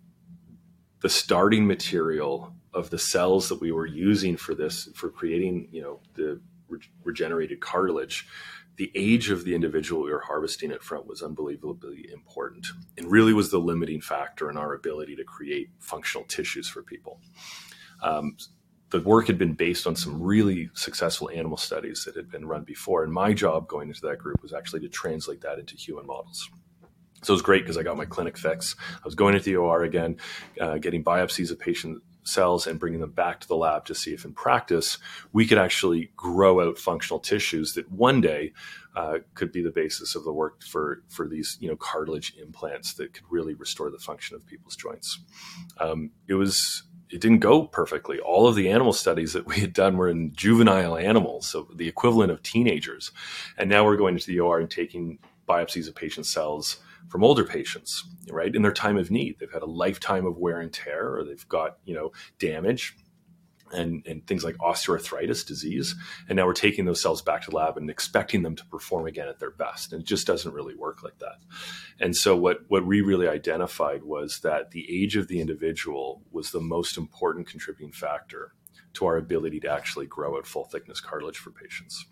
the 1.01 1.09
starting 1.09 1.67
material 1.67 2.54
of 2.75 2.89
the 2.89 2.99
cells 2.99 3.49
that 3.49 3.61
we 3.61 3.71
were 3.71 3.87
using 3.87 4.35
for 4.35 4.53
this 4.53 4.89
for 4.93 5.09
creating 5.09 5.67
you 5.71 5.81
know 5.81 5.99
the 6.13 6.39
re- 6.67 6.79
regenerated 7.03 7.59
cartilage 7.59 8.27
the 8.75 8.91
age 8.93 9.29
of 9.29 9.45
the 9.45 9.55
individual 9.55 10.03
we 10.03 10.11
were 10.11 10.19
harvesting 10.19 10.69
it 10.69 10.83
from 10.83 11.07
was 11.07 11.21
unbelievably 11.21 12.09
important 12.11 12.67
and 12.97 13.09
really 13.09 13.33
was 13.33 13.49
the 13.49 13.57
limiting 13.57 14.01
factor 14.01 14.49
in 14.49 14.57
our 14.57 14.73
ability 14.73 15.15
to 15.15 15.23
create 15.23 15.69
functional 15.79 16.25
tissues 16.27 16.67
for 16.67 16.83
people 16.83 17.19
um, 18.03 18.35
the 18.91 19.01
work 19.01 19.27
had 19.27 19.37
been 19.37 19.53
based 19.53 19.87
on 19.87 19.95
some 19.95 20.21
really 20.21 20.69
successful 20.73 21.29
animal 21.33 21.57
studies 21.57 22.03
that 22.05 22.15
had 22.15 22.29
been 22.29 22.45
run 22.45 22.63
before 22.63 23.03
and 23.05 23.13
my 23.13 23.33
job 23.33 23.67
going 23.69 23.87
into 23.87 24.01
that 24.01 24.19
group 24.19 24.41
was 24.43 24.53
actually 24.53 24.81
to 24.81 24.89
translate 24.89 25.41
that 25.41 25.57
into 25.57 25.75
human 25.75 26.05
models 26.05 26.49
so 27.23 27.31
it 27.31 27.35
was 27.35 27.41
great 27.41 27.63
because 27.63 27.77
I 27.77 27.81
got 27.81 27.97
my 27.97 28.05
clinic 28.05 28.37
fix. 28.37 28.75
I 28.97 29.01
was 29.03 29.15
going 29.15 29.33
into 29.33 29.45
the 29.45 29.55
OR 29.55 29.81
again, 29.81 30.17
uh, 30.61 30.77
getting 30.77 31.03
biopsies 31.03 31.49
of 31.49 31.57
patients 31.57 32.01
cells 32.27 32.67
and 32.67 32.79
bringing 32.79 32.99
them 32.99 33.11
back 33.11 33.39
to 33.39 33.47
the 33.47 33.55
lab 33.55 33.85
to 33.85 33.95
see 33.95 34.13
if 34.13 34.25
in 34.25 34.33
practice 34.33 34.97
we 35.33 35.45
could 35.45 35.57
actually 35.57 36.11
grow 36.15 36.67
out 36.67 36.77
functional 36.77 37.19
tissues 37.19 37.73
that 37.73 37.91
one 37.91 38.21
day 38.21 38.51
uh, 38.95 39.19
could 39.33 39.51
be 39.51 39.61
the 39.61 39.71
basis 39.71 40.15
of 40.15 40.23
the 40.23 40.31
work 40.31 40.63
for 40.63 41.03
for 41.09 41.27
these 41.27 41.57
you 41.59 41.69
know 41.69 41.75
cartilage 41.75 42.33
implants 42.41 42.93
that 42.93 43.13
could 43.13 43.25
really 43.29 43.53
restore 43.53 43.89
the 43.89 43.99
function 43.99 44.35
of 44.35 44.45
people's 44.45 44.75
joints. 44.75 45.19
Um, 45.79 46.11
it 46.27 46.35
was 46.35 46.83
it 47.09 47.21
didn't 47.21 47.39
go 47.39 47.65
perfectly. 47.65 48.19
All 48.19 48.47
of 48.47 48.55
the 48.55 48.69
animal 48.69 48.93
studies 48.93 49.33
that 49.33 49.45
we 49.45 49.57
had 49.57 49.73
done 49.73 49.97
were 49.97 50.09
in 50.09 50.33
juvenile 50.33 50.97
animals, 50.97 51.47
so 51.47 51.67
the 51.75 51.87
equivalent 51.87 52.31
of 52.31 52.41
teenagers, 52.41 53.11
and 53.57 53.69
now 53.69 53.83
we're 53.83 53.97
going 53.97 54.17
to 54.17 54.27
the 54.27 54.39
OR 54.39 54.59
and 54.59 54.71
taking 54.71 55.19
biopsies 55.47 55.87
of 55.87 55.95
patient 55.95 56.25
cells 56.25 56.77
from 57.09 57.23
older 57.23 57.43
patients, 57.43 58.03
right? 58.29 58.53
In 58.53 58.61
their 58.61 58.71
time 58.73 58.97
of 58.97 59.11
need, 59.11 59.37
they've 59.39 59.51
had 59.51 59.61
a 59.61 59.67
lifetime 59.67 60.25
of 60.25 60.37
wear 60.37 60.59
and 60.59 60.73
tear, 60.73 61.15
or 61.15 61.23
they've 61.23 61.47
got 61.47 61.77
you 61.85 61.93
know 61.93 62.11
damage 62.39 62.95
and, 63.71 64.05
and 64.05 64.25
things 64.25 64.43
like 64.43 64.55
osteoarthritis 64.57 65.45
disease. 65.45 65.95
And 66.27 66.37
now 66.37 66.45
we're 66.45 66.53
taking 66.53 66.85
those 66.85 67.01
cells 67.01 67.21
back 67.21 67.43
to 67.43 67.51
lab 67.51 67.77
and 67.77 67.89
expecting 67.89 68.43
them 68.43 68.55
to 68.55 68.65
perform 68.65 69.07
again 69.07 69.27
at 69.27 69.39
their 69.39 69.51
best. 69.51 69.91
And 69.91 70.01
it 70.01 70.07
just 70.07 70.27
doesn't 70.27 70.53
really 70.53 70.75
work 70.75 71.03
like 71.03 71.17
that. 71.19 71.37
And 71.99 72.15
so 72.15 72.35
what, 72.35 72.59
what 72.67 72.85
we 72.85 73.01
really 73.01 73.27
identified 73.27 74.03
was 74.03 74.39
that 74.41 74.71
the 74.71 74.85
age 74.89 75.15
of 75.15 75.27
the 75.27 75.41
individual 75.41 76.21
was 76.31 76.51
the 76.51 76.61
most 76.61 76.97
important 76.97 77.47
contributing 77.47 77.91
factor 77.91 78.53
to 78.93 79.05
our 79.05 79.17
ability 79.17 79.59
to 79.61 79.69
actually 79.69 80.05
grow 80.05 80.37
out 80.37 80.47
full 80.47 80.65
thickness 80.65 81.01
cartilage 81.01 81.37
for 81.37 81.51
patients. 81.51 82.05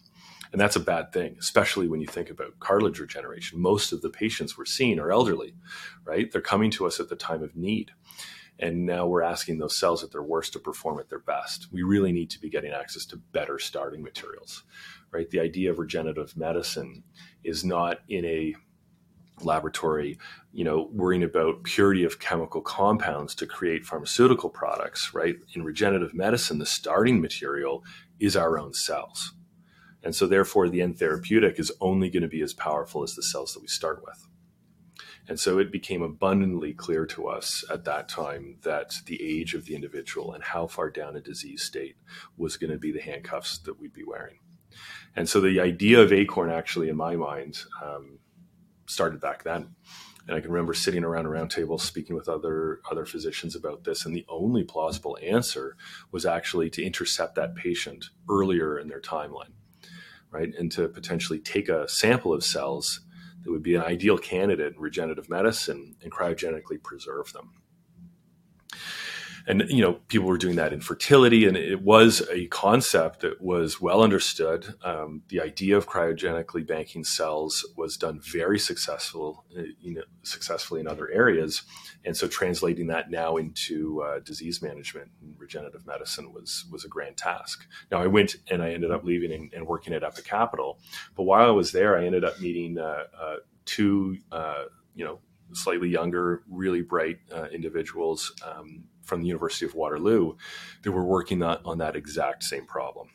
And 0.53 0.62
that's 0.62 0.75
a 0.75 0.79
bad 0.79 1.12
thing, 1.12 1.36
especially 1.39 1.88
when 1.88 2.00
you 2.00 2.05
think 2.05 2.29
about 2.29 2.60
cartilage 2.60 3.00
regeneration. 3.00 3.60
Most 3.60 3.91
of 3.91 4.03
the 4.03 4.10
patients 4.12 4.55
we're 4.55 4.65
seeing 4.65 5.00
are 5.00 5.12
elderly, 5.12 5.55
right? 6.05 6.31
They're 6.31 6.41
coming 6.41 6.69
to 6.72 6.86
us 6.86 7.00
at 7.00 7.10
the 7.10 7.15
time 7.15 7.41
of 7.41 7.55
need. 7.55 7.91
And 8.60 8.86
now 8.86 9.07
we're 9.07 9.24
asking 9.24 9.57
those 9.57 9.75
cells 9.75 10.03
at 10.03 10.12
their 10.12 10.22
worst 10.22 10.53
to 10.53 10.60
perform 10.60 11.00
at 11.00 11.10
their 11.10 11.19
best. 11.19 11.69
We 11.72 11.81
really 11.81 12.12
need 12.12 12.29
to 12.29 12.39
be 12.39 12.51
getting 12.51 12.72
access 12.72 13.03
to 13.07 13.17
better 13.17 13.57
starting 13.57 14.03
materials, 14.03 14.63
right? 15.12 15.27
The 15.27 15.39
idea 15.39 15.72
of 15.72 15.79
regenerative 15.79 16.38
medicine 16.38 17.03
is 17.43 17.65
not 17.65 18.01
in 18.07 18.24
a 18.24 18.53
laboratory, 19.41 20.19
you 20.51 20.63
know, 20.63 20.88
worrying 20.93 21.24
about 21.24 21.63
purity 21.63 22.03
of 22.03 22.19
chemical 22.19 22.62
compounds 22.62 23.33
to 23.36 23.48
create 23.48 23.86
pharmaceutical 23.86 24.51
products, 24.51 25.15
right? 25.15 25.36
In 25.55 25.63
regenerative 25.63 26.13
medicine, 26.13 26.60
the 26.60 26.67
starting 26.67 27.19
material 27.19 27.83
is 28.19 28.38
our 28.38 28.60
own 28.60 28.75
cells. 28.75 29.33
And 30.03 30.15
so 30.15 30.27
therefore 30.27 30.69
the 30.69 30.81
end 30.81 31.00
therapeutic 31.00 31.60
is 31.60 31.72
only 31.79 32.10
going 32.10 32.24
to 32.24 32.29
be 32.29 32.41
as 32.41 32.53
powerful 32.53 33.03
as 33.03 33.15
the 33.15 33.24
cells 33.24 33.53
that 33.53 33.62
we 33.62 33.67
start 33.67 34.03
with. 34.05 34.27
And 35.27 35.39
so 35.39 35.57
it 35.57 35.72
became 35.72 36.01
abundantly 36.01 36.74
clear 36.74 37.05
to 37.07 37.27
us 37.27 37.63
at 37.72 37.86
that 37.86 38.10
time 38.10 38.57
that 38.63 38.95
the 39.05 39.22
age 39.24 39.53
of 39.53 39.65
the 39.65 39.75
individual 39.75 40.33
and 40.33 40.43
how 40.43 40.67
far 40.67 40.89
down 40.89 41.15
a 41.15 41.22
disease 41.22 41.63
state 41.63 41.95
was 42.36 42.57
going 42.57 42.72
to 42.72 42.77
be 42.77 42.91
the 42.91 43.01
handcuffs 43.01 43.57
that 43.60 43.79
we'd 43.79 43.93
be 43.93 44.03
wearing. 44.05 44.39
And 45.15 45.29
so 45.29 45.39
the 45.39 45.62
idea 45.62 46.01
of 46.01 46.12
Acorn, 46.12 46.50
actually, 46.50 46.89
in 46.89 46.98
my 46.98 47.15
mind, 47.15 47.63
um, 47.81 48.19
started 48.88 49.22
back 49.22 49.43
then. 49.43 49.75
And 50.27 50.38
I 50.38 50.39
can 50.39 50.51
remember 50.51 50.74
sitting 50.74 51.03
around 51.03 51.25
a 51.25 51.29
round 51.29 51.51
table 51.51 51.77
speaking 51.77 52.15
with 52.15 52.29
other 52.29 52.79
other 52.89 53.05
physicians 53.05 53.55
about 53.55 53.83
this, 53.83 54.05
and 54.05 54.15
the 54.15 54.25
only 54.29 54.63
plausible 54.63 55.17
answer 55.22 55.75
was 56.12 56.25
actually 56.25 56.69
to 56.72 56.83
intercept 56.83 57.36
that 57.36 57.55
patient 57.55 58.05
earlier 58.29 58.79
in 58.79 58.88
their 58.88 59.01
timeline, 59.01 59.51
right, 60.34 60.54
and 60.58 60.72
to 60.72 60.88
potentially 60.90 61.40
take 61.40 61.70
a 61.70 61.88
sample 61.88 62.34
of 62.34 62.44
cells 62.44 63.02
that 63.44 63.52
would 63.52 63.63
be 63.63 63.75
an 63.75 63.84
ideal 63.84 64.18
candidate 64.18 64.74
in 64.75 64.82
regenerative 64.82 65.30
medicine 65.30 65.96
and 66.02 66.12
cryogenically 66.12 66.82
preserve 66.82 67.32
them 67.34 67.52
and 69.48 69.64
you 69.68 69.82
know 69.82 69.94
people 70.08 70.28
were 70.28 70.38
doing 70.38 70.56
that 70.56 70.74
in 70.74 70.82
fertility 70.82 71.46
and 71.46 71.58
it 71.58 71.82
was 71.82 72.22
a 72.32 72.48
concept 72.48 73.22
that 73.22 73.42
was 73.42 73.82
well 73.82 74.02
understood. 74.02 74.74
Um, 74.84 75.24
the 75.28 75.42
idea 75.42 75.78
of 75.78 75.88
cryogenically 75.88 76.66
banking 76.66 77.04
cells 77.04 77.66
was 77.76 77.98
done 77.98 78.20
very 78.22 78.60
successful 78.60 79.46
uh, 79.58 79.64
you 79.80 79.96
know 79.96 80.04
successfully 80.24 80.80
in 80.80 80.88
other 80.88 81.10
areas. 81.10 81.64
And 82.06 82.18
so 82.18 82.28
translating 82.28 82.88
that 82.88 83.10
now 83.10 83.38
into 83.38 84.02
uh, 84.02 84.20
disease 84.20 84.62
management 84.62 85.12
and 85.22 85.36
regenerative 85.38 85.86
medicine 85.86 86.34
was 86.34 86.66
was 86.72 86.86
a 86.86 86.90
grand 86.90 87.18
task. 87.18 87.66
Now 87.92 88.02
i 88.02 88.08
went 88.08 88.36
and 88.50 88.62
i 88.62 88.72
ended 88.72 88.92
up 88.92 89.04
leaving 89.04 89.32
and, 89.32 89.54
and 89.54 89.68
working 89.68 89.94
at 89.94 90.04
epic 90.04 90.26
capital 90.26 90.80
but 91.16 91.24
while 91.24 91.48
i 91.48 91.52
was 91.52 91.72
there 91.72 91.98
i 91.98 92.06
ended 92.06 92.24
up 92.24 92.40
meeting 92.40 92.78
uh, 92.78 93.04
uh 93.20 93.36
two 93.66 94.18
uh, 94.32 94.66
you 94.96 95.06
know 95.06 95.20
slightly 95.54 95.90
younger, 95.90 96.44
really 96.50 96.82
bright 96.82 97.20
uh, 97.34 97.46
individuals 97.46 98.34
um, 98.46 98.84
from 99.03 99.22
the 99.22 99.27
University 99.27 99.65
of 99.65 99.75
Waterloo 99.75 100.33
that 100.81 100.91
were 100.91 101.05
working 101.05 101.43
on, 101.43 101.77
that 101.77 101.95
exact 101.95 102.43
same 102.43 102.65
problem. 102.65 103.10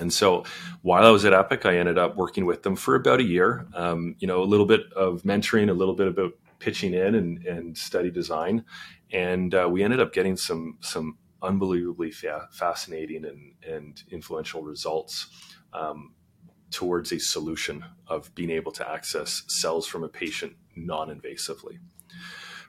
And 0.00 0.12
so 0.12 0.44
while 0.82 1.04
I 1.04 1.10
was 1.10 1.24
at 1.24 1.32
Epic, 1.32 1.66
I 1.66 1.78
ended 1.78 1.98
up 1.98 2.16
working 2.16 2.46
with 2.46 2.62
them 2.62 2.76
for 2.76 2.94
about 2.94 3.20
a 3.20 3.24
year. 3.24 3.66
Um, 3.74 4.16
you 4.18 4.28
know, 4.28 4.42
a 4.42 4.44
little 4.44 4.66
bit 4.66 4.92
of 4.94 5.22
mentoring, 5.22 5.70
a 5.70 5.74
little 5.74 5.94
bit 5.94 6.08
about 6.08 6.32
pitching 6.58 6.94
in 6.94 7.14
and, 7.14 7.44
and 7.46 7.76
study 7.76 8.10
design, 8.10 8.64
and 9.12 9.54
uh, 9.54 9.68
we 9.70 9.82
ended 9.82 10.00
up 10.00 10.12
getting 10.12 10.36
some 10.36 10.78
some 10.80 11.18
unbelievably 11.42 12.10
fa- 12.10 12.48
fascinating 12.50 13.24
and, 13.24 13.54
and 13.66 14.02
influential 14.10 14.62
results 14.62 15.28
um, 15.72 16.14
towards 16.70 17.12
a 17.12 17.18
solution 17.18 17.84
of 18.08 18.34
being 18.34 18.50
able 18.50 18.72
to 18.72 18.88
access 18.88 19.44
cells 19.46 19.86
from 19.86 20.02
a 20.02 20.08
patient 20.08 20.54
non-invasively 20.74 21.78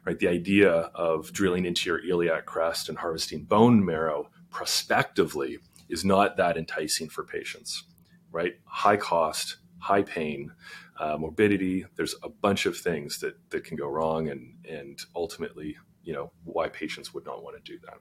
right? 0.06 0.20
The 0.20 0.28
idea 0.28 0.72
of 0.72 1.32
drilling 1.34 1.66
into 1.66 1.90
your 1.90 2.06
iliac 2.06 2.46
crest 2.46 2.90
and 2.90 2.98
harvesting 2.98 3.44
bone 3.44 3.84
marrow 3.84 4.30
prospectively 4.50 5.60
is 5.90 6.06
not 6.06 6.38
that 6.38 6.58
enticing 6.58 7.10
for 7.10 7.24
patients, 7.24 7.84
right? 8.32 8.54
High 8.66 8.98
cost, 8.98 9.58
high 9.80 10.04
pain, 10.04 10.52
uh, 11.00 11.18
morbidity. 11.18 11.86
There's 11.96 12.16
a 12.24 12.30
bunch 12.30 12.66
of 12.66 12.78
things 12.78 13.20
that 13.20 13.36
that 13.50 13.64
can 13.64 13.78
go 13.78 13.88
wrong, 13.88 14.30
and 14.30 14.56
and 14.70 15.00
ultimately, 15.16 15.78
you 16.04 16.14
know, 16.14 16.32
why 16.44 16.70
patients 16.70 17.14
would 17.14 17.26
not 17.26 17.44
want 17.44 17.64
to 17.64 17.72
do 17.72 17.80
that. 17.86 18.00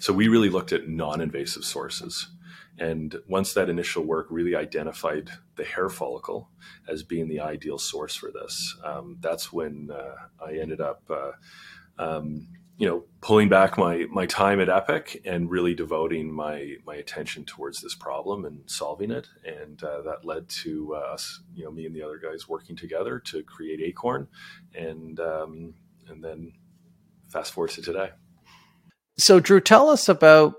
So 0.00 0.12
we 0.12 0.28
really 0.28 0.48
looked 0.48 0.72
at 0.72 0.88
non-invasive 0.88 1.64
sources. 1.64 2.30
And 2.80 3.14
once 3.28 3.52
that 3.52 3.68
initial 3.68 4.04
work 4.04 4.26
really 4.30 4.56
identified 4.56 5.30
the 5.56 5.64
hair 5.64 5.90
follicle 5.90 6.48
as 6.88 7.02
being 7.02 7.28
the 7.28 7.40
ideal 7.40 7.78
source 7.78 8.16
for 8.16 8.32
this, 8.32 8.74
um, 8.82 9.18
that's 9.20 9.52
when 9.52 9.90
uh, 9.92 10.14
I 10.44 10.54
ended 10.54 10.80
up, 10.80 11.02
uh, 11.10 11.32
um, 11.98 12.48
you 12.78 12.88
know, 12.88 13.04
pulling 13.20 13.50
back 13.50 13.76
my 13.76 14.06
my 14.10 14.24
time 14.24 14.58
at 14.60 14.70
Epic 14.70 15.20
and 15.26 15.50
really 15.50 15.74
devoting 15.74 16.32
my 16.32 16.76
my 16.86 16.94
attention 16.94 17.44
towards 17.44 17.82
this 17.82 17.94
problem 17.94 18.46
and 18.46 18.62
solving 18.64 19.10
it. 19.10 19.28
And 19.44 19.84
uh, 19.84 20.00
that 20.00 20.24
led 20.24 20.48
to 20.48 20.94
uh, 20.94 21.12
us, 21.12 21.42
you 21.54 21.64
know, 21.64 21.70
me 21.70 21.84
and 21.84 21.94
the 21.94 22.02
other 22.02 22.18
guys 22.18 22.48
working 22.48 22.76
together 22.76 23.18
to 23.26 23.42
create 23.42 23.82
Acorn, 23.82 24.26
and 24.74 25.20
um, 25.20 25.74
and 26.08 26.24
then 26.24 26.54
fast 27.28 27.52
forward 27.52 27.72
to 27.72 27.82
today. 27.82 28.12
So, 29.18 29.38
Drew, 29.38 29.60
tell 29.60 29.90
us 29.90 30.08
about 30.08 30.54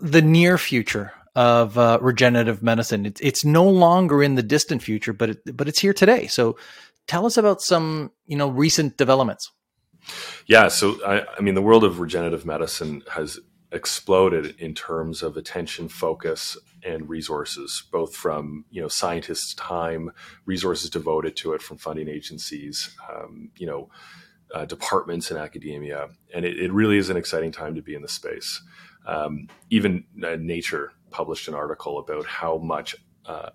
the 0.00 0.22
near 0.22 0.58
future 0.58 1.12
of 1.34 1.78
uh, 1.78 1.98
regenerative 2.00 2.62
medicine. 2.62 3.06
It's 3.06 3.20
it's 3.20 3.44
no 3.44 3.68
longer 3.68 4.22
in 4.22 4.34
the 4.34 4.42
distant 4.42 4.82
future, 4.82 5.12
but 5.12 5.30
it, 5.30 5.56
but 5.56 5.68
it's 5.68 5.80
here 5.80 5.94
today. 5.94 6.26
So 6.26 6.56
tell 7.06 7.26
us 7.26 7.36
about 7.36 7.62
some 7.62 8.12
you 8.26 8.36
know 8.36 8.48
recent 8.48 8.96
developments. 8.96 9.50
Yeah, 10.46 10.68
so 10.68 10.98
I, 11.06 11.24
I 11.38 11.40
mean, 11.40 11.54
the 11.54 11.62
world 11.62 11.84
of 11.84 12.00
regenerative 12.00 12.44
medicine 12.44 13.02
has 13.12 13.38
exploded 13.70 14.54
in 14.58 14.74
terms 14.74 15.22
of 15.22 15.36
attention, 15.36 15.88
focus, 15.88 16.58
and 16.84 17.08
resources, 17.08 17.84
both 17.90 18.14
from 18.14 18.64
you 18.70 18.82
know 18.82 18.88
scientists' 18.88 19.54
time, 19.54 20.10
resources 20.44 20.90
devoted 20.90 21.36
to 21.36 21.54
it 21.54 21.62
from 21.62 21.78
funding 21.78 22.08
agencies, 22.08 22.94
um, 23.10 23.50
you 23.56 23.66
know, 23.66 23.88
uh, 24.54 24.64
departments 24.64 25.30
in 25.30 25.36
academia, 25.36 26.08
and 26.34 26.44
it, 26.44 26.58
it, 26.58 26.72
really 26.72 26.98
is 26.98 27.08
an 27.08 27.16
exciting 27.16 27.52
time 27.52 27.74
to 27.74 27.82
be 27.82 27.94
in 27.94 28.02
the 28.02 28.08
space. 28.08 28.62
Um, 29.06 29.48
even 29.70 30.04
uh, 30.22 30.36
Nature 30.38 30.92
published 31.12 31.48
an 31.48 31.54
article 31.54 31.98
about 31.98 32.26
how 32.26 32.58
much 32.58 32.96
uh, 33.26 33.50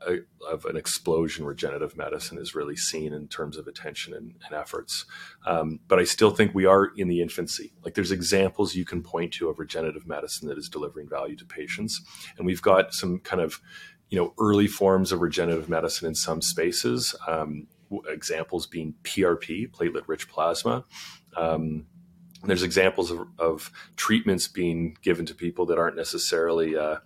of 0.50 0.66
an 0.66 0.78
explosion 0.78 1.46
regenerative 1.46 1.98
medicine 1.98 2.38
is 2.38 2.56
really 2.56 2.76
seen 2.76 3.14
in 3.14 3.28
terms 3.28 3.58
of 3.58 3.68
attention 3.68 4.14
and, 4.14 4.34
and 4.46 4.54
efforts. 4.56 5.06
Um, 5.46 5.80
but 5.88 6.00
I 6.00 6.06
still 6.06 6.32
think 6.32 6.56
we 6.56 6.66
are 6.66 6.92
in 6.96 7.10
the 7.10 7.22
infancy. 7.22 7.74
Like 7.84 7.94
there's 7.94 8.12
examples 8.12 8.76
you 8.76 8.86
can 8.86 9.04
point 9.04 9.34
to 9.34 9.50
of 9.50 9.60
regenerative 9.60 10.08
medicine 10.08 10.48
that 10.48 10.58
is 10.58 10.70
delivering 10.70 11.10
value 11.10 11.36
to 11.36 11.46
patients, 11.46 12.02
and 12.38 12.46
we've 12.46 12.62
got 12.62 12.94
some 12.94 13.20
kind 13.20 13.42
of 13.42 13.60
you 14.10 14.18
know 14.18 14.34
early 14.40 14.68
forms 14.68 15.12
of 15.12 15.20
regenerative 15.22 15.70
medicine 15.70 16.08
in 16.08 16.16
some 16.16 16.42
spaces. 16.42 17.14
Um, 17.28 17.68
examples 18.10 18.68
being 18.68 18.96
PRP, 19.04 19.72
platelet-rich 19.72 20.30
plasma. 20.30 20.84
Um, 21.38 21.86
there's 22.44 22.64
examples 22.64 23.12
of, 23.12 23.28
of, 23.40 23.72
treatments 23.96 24.48
being 24.48 24.98
given 25.02 25.26
to 25.26 25.34
people 25.34 25.66
that 25.68 25.78
aren't 25.78 25.96
necessarily 25.96 26.76
uh, 26.76 26.98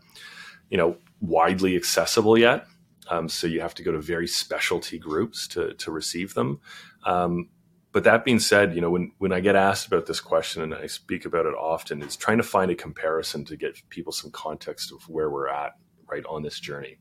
you 0.71 0.77
know 0.77 0.97
widely 1.19 1.75
accessible 1.75 2.37
yet. 2.37 2.65
Um, 3.09 3.29
so 3.29 3.45
you 3.45 3.61
have 3.61 3.75
to 3.75 3.83
go 3.83 3.91
to 3.91 3.99
very 3.99 4.27
specialty 4.27 4.97
groups 4.97 5.47
to 5.49 5.75
to 5.75 5.91
receive 5.91 6.33
them. 6.33 6.59
Um, 7.05 7.49
but 7.91 8.05
that 8.05 8.23
being 8.23 8.39
said, 8.39 8.73
you 8.73 8.81
know, 8.81 8.89
when, 8.89 9.11
when 9.17 9.33
I 9.33 9.41
get 9.41 9.55
asked 9.55 9.87
about 9.87 10.05
this 10.05 10.21
question 10.21 10.61
and 10.61 10.73
I 10.73 10.87
speak 10.87 11.25
about 11.25 11.45
it 11.45 11.53
often, 11.53 12.01
it's 12.01 12.15
trying 12.15 12.37
to 12.37 12.43
find 12.43 12.71
a 12.71 12.75
comparison 12.75 13.43
to 13.45 13.57
get 13.57 13.81
people 13.89 14.13
some 14.13 14.31
context 14.31 14.93
of 14.93 15.09
where 15.09 15.29
we're 15.29 15.49
at 15.49 15.73
right 16.09 16.23
on 16.25 16.41
this 16.41 16.59
journey. 16.59 16.97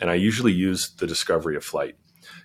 And 0.00 0.10
I 0.10 0.14
usually 0.14 0.52
use 0.52 0.90
the 0.90 1.06
discovery 1.06 1.56
of 1.56 1.64
flight. 1.64 1.96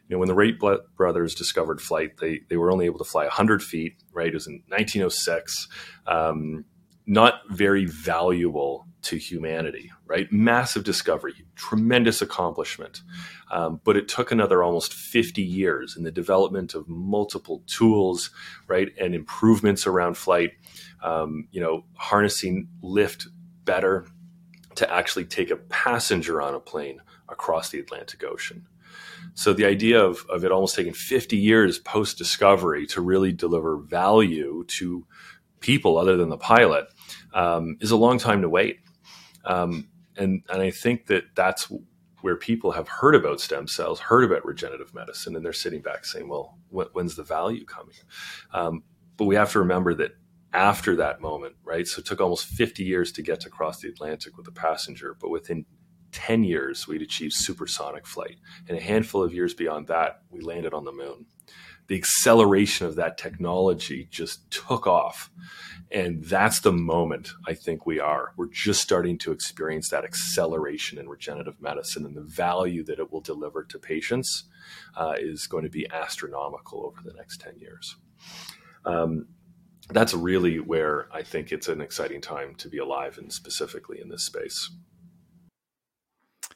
You 0.08 0.16
know, 0.16 0.20
when 0.20 0.30
the 0.30 0.34
Wright 0.34 0.58
brothers 0.96 1.36
discovered 1.36 1.82
flight, 1.82 2.18
they, 2.22 2.42
they 2.50 2.56
were 2.56 2.72
only 2.72 2.86
able 2.86 3.00
to 3.00 3.04
fly 3.04 3.24
100 3.24 3.62
feet, 3.62 3.96
right? 4.14 4.28
It 4.28 4.34
was 4.34 4.48
in 4.48 4.64
1906. 4.70 5.68
Um, 6.08 6.64
not 7.06 7.42
very 7.50 7.86
valuable 7.86 8.88
to 9.04 9.18
humanity, 9.18 9.92
right? 10.06 10.32
Massive 10.32 10.84
discovery, 10.84 11.34
tremendous 11.56 12.22
accomplishment. 12.22 13.02
Um, 13.52 13.80
but 13.84 13.98
it 13.98 14.08
took 14.08 14.32
another 14.32 14.64
almost 14.64 14.94
50 14.94 15.42
years 15.42 15.96
in 15.96 16.04
the 16.04 16.12
development 16.12 16.74
of 16.74 16.88
multiple 16.88 17.64
tools, 17.68 18.32
right? 18.68 18.90
And 19.00 19.14
improvements 19.14 19.86
around 19.86 20.18
flight, 20.18 20.52
um, 21.04 21.48
you 21.52 21.62
know, 21.62 21.86
harnessing 21.96 22.68
lift 22.82 23.28
better 23.66 24.08
to 24.76 24.92
actually 24.92 25.26
take 25.26 25.52
a 25.52 25.56
passenger 25.56 26.42
on 26.42 26.56
a 26.56 26.60
plane 26.60 27.02
across 27.30 27.70
the 27.70 27.80
Atlantic 27.80 28.24
Ocean. 28.24 28.68
So 29.36 29.54
the 29.54 29.66
idea 29.66 30.04
of, 30.04 30.26
of 30.30 30.44
it 30.44 30.52
almost 30.52 30.76
taking 30.76 30.94
50 30.94 31.38
years 31.38 31.80
post 31.80 32.18
discovery 32.18 32.86
to 32.88 33.02
really 33.02 33.32
deliver 33.32 33.78
value 33.78 34.64
to 34.68 35.06
people 35.60 35.98
other 35.98 36.18
than 36.18 36.30
the 36.30 36.38
pilot 36.38 36.88
um, 37.34 37.78
is 37.80 37.92
a 37.92 37.96
long 37.96 38.20
time 38.20 38.42
to 38.42 38.50
wait. 38.50 38.80
Um, 39.46 39.90
and, 40.18 40.44
and 40.50 40.62
I 40.62 40.72
think 40.72 41.08
that 41.08 41.24
that's 41.36 41.72
where 42.22 42.36
people 42.38 42.72
have 42.72 42.88
heard 42.88 43.16
about 43.16 43.42
stem 43.42 43.68
cells, 43.68 44.00
heard 44.00 44.24
about 44.24 44.46
regenerative 44.46 44.94
medicine, 44.94 45.36
and 45.36 45.46
they're 45.46 45.52
sitting 45.52 45.82
back 45.82 46.06
saying, 46.06 46.30
well, 46.30 46.58
when's 46.70 47.16
the 47.16 47.24
value 47.24 47.66
coming? 47.66 47.96
Um, 48.54 48.84
but 49.18 49.26
we 49.26 49.36
have 49.36 49.52
to 49.52 49.60
remember 49.60 49.94
that 49.96 50.12
after 50.54 50.96
that 50.96 51.20
moment, 51.20 51.56
right? 51.64 51.88
So 51.88 52.00
it 52.00 52.06
took 52.06 52.22
almost 52.22 52.46
50 52.46 52.84
years 52.84 53.12
to 53.14 53.22
get 53.22 53.42
to 53.42 53.50
cross 53.50 53.82
the 53.82 53.90
Atlantic 53.90 54.38
with 54.38 54.48
a 54.48 54.52
passenger, 54.52 55.18
but 55.20 55.30
within 55.30 55.66
10 56.14 56.44
years, 56.44 56.88
we'd 56.88 57.02
achieved 57.02 57.34
supersonic 57.34 58.08
flight. 58.08 58.38
And 58.70 58.78
a 58.78 58.82
handful 58.82 59.24
of 59.24 59.34
years 59.34 59.54
beyond 59.54 59.88
that, 59.88 60.22
we 60.30 60.42
landed 60.42 60.74
on 60.74 60.86
the 60.86 60.92
moon. 60.92 61.26
The 61.88 61.96
acceleration 61.96 62.88
of 62.88 62.96
that 62.96 63.18
technology 63.18 64.08
just 64.10 64.50
took 64.52 64.88
off. 64.88 65.30
And 65.92 66.24
that's 66.24 66.62
the 66.62 66.72
moment 66.72 67.34
I 67.46 67.54
think 67.54 67.86
we 67.86 68.00
are. 68.00 68.34
We're 68.36 68.48
just 68.48 68.82
starting 68.82 69.18
to 69.20 69.32
experience 69.32 69.90
that 69.90 70.04
acceleration 70.04 70.98
in 70.98 71.08
regenerative 71.08 71.62
medicine, 71.62 72.06
and 72.06 72.16
the 72.16 72.22
value 72.22 72.84
that 72.86 72.98
it 72.98 73.12
will 73.12 73.22
deliver 73.22 73.64
to 73.66 73.78
patients 73.78 74.46
uh, 74.98 75.14
is 75.20 75.46
going 75.46 75.66
to 75.66 75.70
be 75.70 75.88
astronomical 75.92 76.86
over 76.86 76.98
the 77.04 77.14
next 77.14 77.42
10 77.42 77.60
years. 77.60 77.96
Um, 78.86 79.28
that's 79.90 80.14
really 80.14 80.60
where 80.60 81.10
I 81.14 81.22
think 81.24 81.52
it's 81.52 81.68
an 81.68 81.82
exciting 81.82 82.22
time 82.22 82.56
to 82.56 82.70
be 82.70 82.78
alive 82.78 83.18
and 83.18 83.32
specifically 83.32 84.00
in 84.02 84.10
this 84.10 84.24
space. 84.24 84.72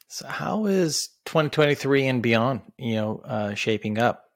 So, 0.07 0.27
how 0.27 0.65
is 0.65 1.09
2023 1.25 2.07
and 2.07 2.23
beyond, 2.23 2.61
you 2.77 2.95
know, 2.95 3.21
uh, 3.25 3.53
shaping 3.53 3.99
up? 3.99 4.26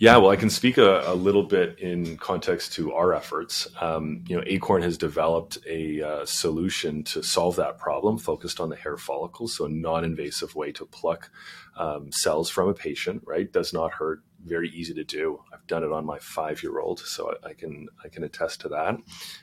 Yeah, 0.00 0.16
well, 0.18 0.30
I 0.30 0.36
can 0.36 0.48
speak 0.48 0.78
a, 0.78 1.02
a, 1.10 1.14
little 1.14 1.42
bit 1.42 1.80
in 1.80 2.18
context 2.18 2.72
to 2.74 2.92
our 2.92 3.12
efforts. 3.12 3.66
Um, 3.80 4.22
you 4.28 4.36
know, 4.36 4.44
Acorn 4.46 4.82
has 4.82 4.96
developed 4.96 5.58
a 5.68 6.00
uh, 6.00 6.24
solution 6.24 7.02
to 7.04 7.20
solve 7.20 7.56
that 7.56 7.78
problem, 7.78 8.16
focused 8.16 8.60
on 8.60 8.68
the 8.68 8.76
hair 8.76 8.96
follicles, 8.96 9.56
so 9.56 9.64
a 9.64 9.68
non-invasive 9.68 10.54
way 10.54 10.70
to 10.70 10.86
pluck 10.86 11.30
um, 11.76 12.12
cells 12.12 12.48
from 12.48 12.68
a 12.68 12.74
patient. 12.74 13.24
Right, 13.26 13.52
does 13.52 13.72
not 13.72 13.92
hurt, 13.92 14.20
very 14.44 14.68
easy 14.68 14.94
to 14.94 15.02
do. 15.02 15.40
I've 15.52 15.66
done 15.66 15.82
it 15.82 15.90
on 15.90 16.06
my 16.06 16.20
five-year-old, 16.20 17.00
so 17.00 17.34
I, 17.42 17.48
I 17.48 17.54
can 17.54 17.88
I 18.04 18.08
can 18.08 18.22
attest 18.22 18.60
to 18.60 18.68
that. 18.68 18.98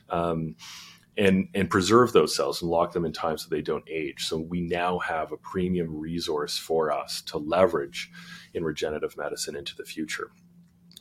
Um, 0.09 0.55
and 1.17 1.49
and 1.53 1.69
preserve 1.69 2.13
those 2.13 2.33
cells 2.33 2.61
and 2.61 2.71
lock 2.71 2.93
them 2.93 3.05
in 3.05 3.11
time 3.11 3.37
so 3.37 3.49
they 3.49 3.61
don't 3.61 3.89
age. 3.89 4.25
So 4.25 4.37
we 4.37 4.61
now 4.61 4.99
have 4.99 5.33
a 5.33 5.37
premium 5.37 5.99
resource 5.99 6.57
for 6.57 6.93
us 6.93 7.21
to 7.23 7.37
leverage 7.37 8.09
in 8.53 8.63
regenerative 8.63 9.17
medicine 9.17 9.57
into 9.57 9.75
the 9.75 9.83
future. 9.83 10.31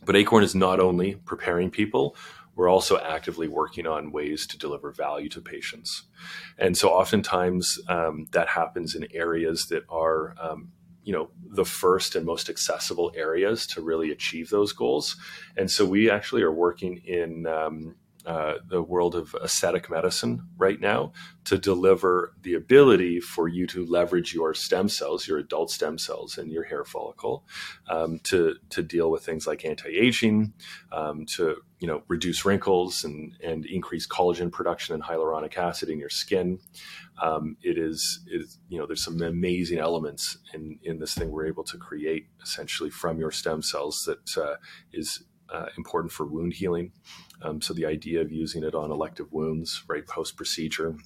But 0.04 0.16
Acorn 0.16 0.44
is 0.44 0.54
not 0.54 0.80
only 0.80 1.16
preparing 1.16 1.70
people, 1.70 2.16
we're 2.56 2.68
also 2.68 2.98
actively 2.98 3.48
working 3.48 3.86
on 3.86 4.12
ways 4.12 4.46
to 4.46 4.58
deliver 4.58 4.92
value 4.92 5.28
to 5.30 5.40
patients. 5.40 6.04
And 6.58 6.76
so 6.76 6.90
oftentimes 6.90 7.78
um, 7.88 8.26
that 8.32 8.48
happens 8.48 8.94
in 8.94 9.08
areas 9.12 9.66
that 9.66 9.84
are 9.88 10.34
um, 10.40 10.72
you 11.04 11.12
know 11.12 11.30
the 11.50 11.64
first 11.64 12.16
and 12.16 12.24
most 12.24 12.48
accessible 12.48 13.12
areas 13.14 13.66
to 13.68 13.82
really 13.82 14.10
achieve 14.10 14.48
those 14.48 14.72
goals 14.72 15.16
and 15.56 15.70
so 15.70 15.84
we 15.84 16.10
actually 16.10 16.42
are 16.42 16.50
working 16.50 16.96
in 17.04 17.46
um, 17.46 17.94
uh, 18.26 18.54
the 18.66 18.82
world 18.82 19.14
of 19.14 19.34
aesthetic 19.42 19.90
medicine 19.90 20.48
right 20.56 20.80
now 20.80 21.12
to 21.44 21.58
deliver 21.58 22.32
the 22.42 22.54
ability 22.54 23.20
for 23.20 23.48
you 23.48 23.66
to 23.66 23.84
leverage 23.84 24.32
your 24.32 24.54
stem 24.54 24.88
cells, 24.88 25.28
your 25.28 25.38
adult 25.38 25.70
stem 25.70 25.98
cells, 25.98 26.38
and 26.38 26.50
your 26.50 26.64
hair 26.64 26.84
follicle 26.84 27.44
um, 27.88 28.18
to 28.20 28.56
to 28.70 28.82
deal 28.82 29.10
with 29.10 29.24
things 29.24 29.46
like 29.46 29.64
anti-aging, 29.64 30.54
um, 30.90 31.26
to 31.26 31.56
you 31.80 31.86
know 31.86 32.02
reduce 32.08 32.44
wrinkles 32.46 33.04
and 33.04 33.34
and 33.42 33.66
increase 33.66 34.06
collagen 34.06 34.50
production 34.50 34.94
and 34.94 35.02
hyaluronic 35.02 35.56
acid 35.58 35.90
in 35.90 35.98
your 35.98 36.08
skin. 36.08 36.58
Um, 37.22 37.58
it 37.62 37.76
is 37.76 38.20
it 38.26 38.40
is 38.40 38.58
you 38.70 38.78
know 38.78 38.86
there's 38.86 39.04
some 39.04 39.20
amazing 39.20 39.78
elements 39.78 40.38
in 40.54 40.78
in 40.82 40.98
this 40.98 41.14
thing 41.14 41.30
we're 41.30 41.46
able 41.46 41.64
to 41.64 41.76
create 41.76 42.26
essentially 42.42 42.90
from 42.90 43.18
your 43.18 43.30
stem 43.30 43.60
cells 43.60 44.04
that 44.06 44.38
uh, 44.42 44.56
is 44.92 45.24
uh, 45.52 45.66
important 45.76 46.12
for 46.12 46.26
wound 46.26 46.54
healing. 46.54 46.92
Um, 47.44 47.60
so 47.60 47.74
the 47.74 47.86
idea 47.86 48.20
of 48.20 48.32
using 48.32 48.64
it 48.64 48.74
on 48.74 48.90
elective 48.90 49.32
wounds, 49.32 49.84
right, 49.86 50.06
post 50.06 50.36
procedure, 50.36 50.96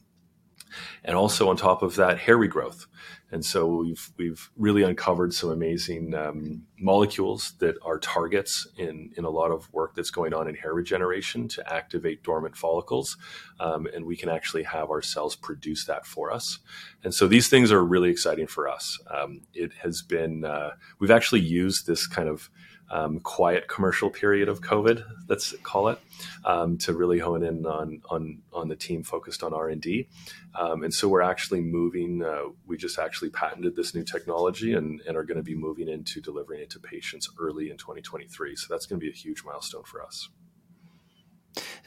and 1.05 1.16
also 1.16 1.48
on 1.48 1.57
top 1.57 1.83
of 1.83 1.96
that, 1.96 2.18
hair 2.18 2.37
regrowth. 2.37 2.87
And 3.31 3.44
so 3.44 3.66
we've 3.66 4.11
we've 4.16 4.51
really 4.57 4.83
uncovered 4.83 5.35
some 5.35 5.51
amazing 5.51 6.14
um, 6.14 6.64
molecules 6.79 7.55
that 7.59 7.77
are 7.83 7.98
targets 7.98 8.66
in 8.79 9.11
in 9.16 9.24
a 9.24 9.31
lot 9.31 9.51
of 9.51 9.70
work 9.72 9.94
that's 9.94 10.11
going 10.11 10.33
on 10.33 10.48
in 10.48 10.55
hair 10.55 10.72
regeneration 10.72 11.48
to 11.48 11.72
activate 11.72 12.22
dormant 12.22 12.57
follicles, 12.57 13.16
um, 13.61 13.87
and 13.94 14.07
we 14.07 14.16
can 14.16 14.29
actually 14.29 14.62
have 14.62 14.90
our 14.90 15.03
cells 15.03 15.37
produce 15.37 15.85
that 15.87 16.07
for 16.07 16.33
us. 16.33 16.59
And 17.05 17.14
so 17.14 17.29
these 17.29 17.48
things 17.48 17.70
are 17.70 17.85
really 17.85 18.11
exciting 18.11 18.46
for 18.46 18.68
us. 18.68 18.98
Um, 19.11 19.42
it 19.53 19.72
has 19.83 20.03
been 20.03 20.44
uh, 20.44 20.70
we've 20.98 21.11
actually 21.11 21.40
used 21.40 21.87
this 21.87 22.07
kind 22.07 22.29
of 22.29 22.51
um, 22.90 23.20
quiet 23.20 23.68
commercial 23.68 24.11
period 24.11 24.48
of 24.48 24.61
COVID, 24.61 25.05
let's 25.29 25.55
call 25.62 25.88
it, 25.88 25.98
um, 26.44 26.79
to 26.79 26.92
really 26.92 27.18
hone 27.18 27.42
in 27.42 27.66
on 27.66 28.03
on 28.11 28.42
on 28.53 28.68
the 28.68 28.77
team 28.77 29.03
focused 29.03 29.42
on 29.42 29.53
R 29.53 29.68
and 29.68 29.81
D. 29.81 30.09
Um, 30.55 30.83
and 30.83 30.92
so 30.92 31.09
we're 31.09 31.22
actually 31.22 31.61
moving. 31.61 32.22
Uh, 32.22 32.51
we 32.66 32.77
just 32.77 32.98
actually 32.98 33.31
patented 33.31 33.77
this 33.77 33.94
new 33.94 34.05
technology 34.05 34.74
and, 34.74 35.01
and 35.07 35.16
are 35.16 35.24
going 35.24 35.37
to 35.37 35.42
be 35.42 35.55
moving 35.55 35.88
into 35.88 36.20
delivering 36.20 36.61
it 36.61 36.70
to 36.70 36.81
patients 36.81 37.29
early 37.38 37.70
in 37.70 37.77
2023. 37.77 38.57
So 38.57 38.66
that's 38.70 38.87
going 38.87 39.01
to 39.01 39.05
be 39.05 39.11
a 39.11 39.14
huge 39.14 39.44
milestone 39.44 39.85
for 39.85 40.03
us. 40.03 40.29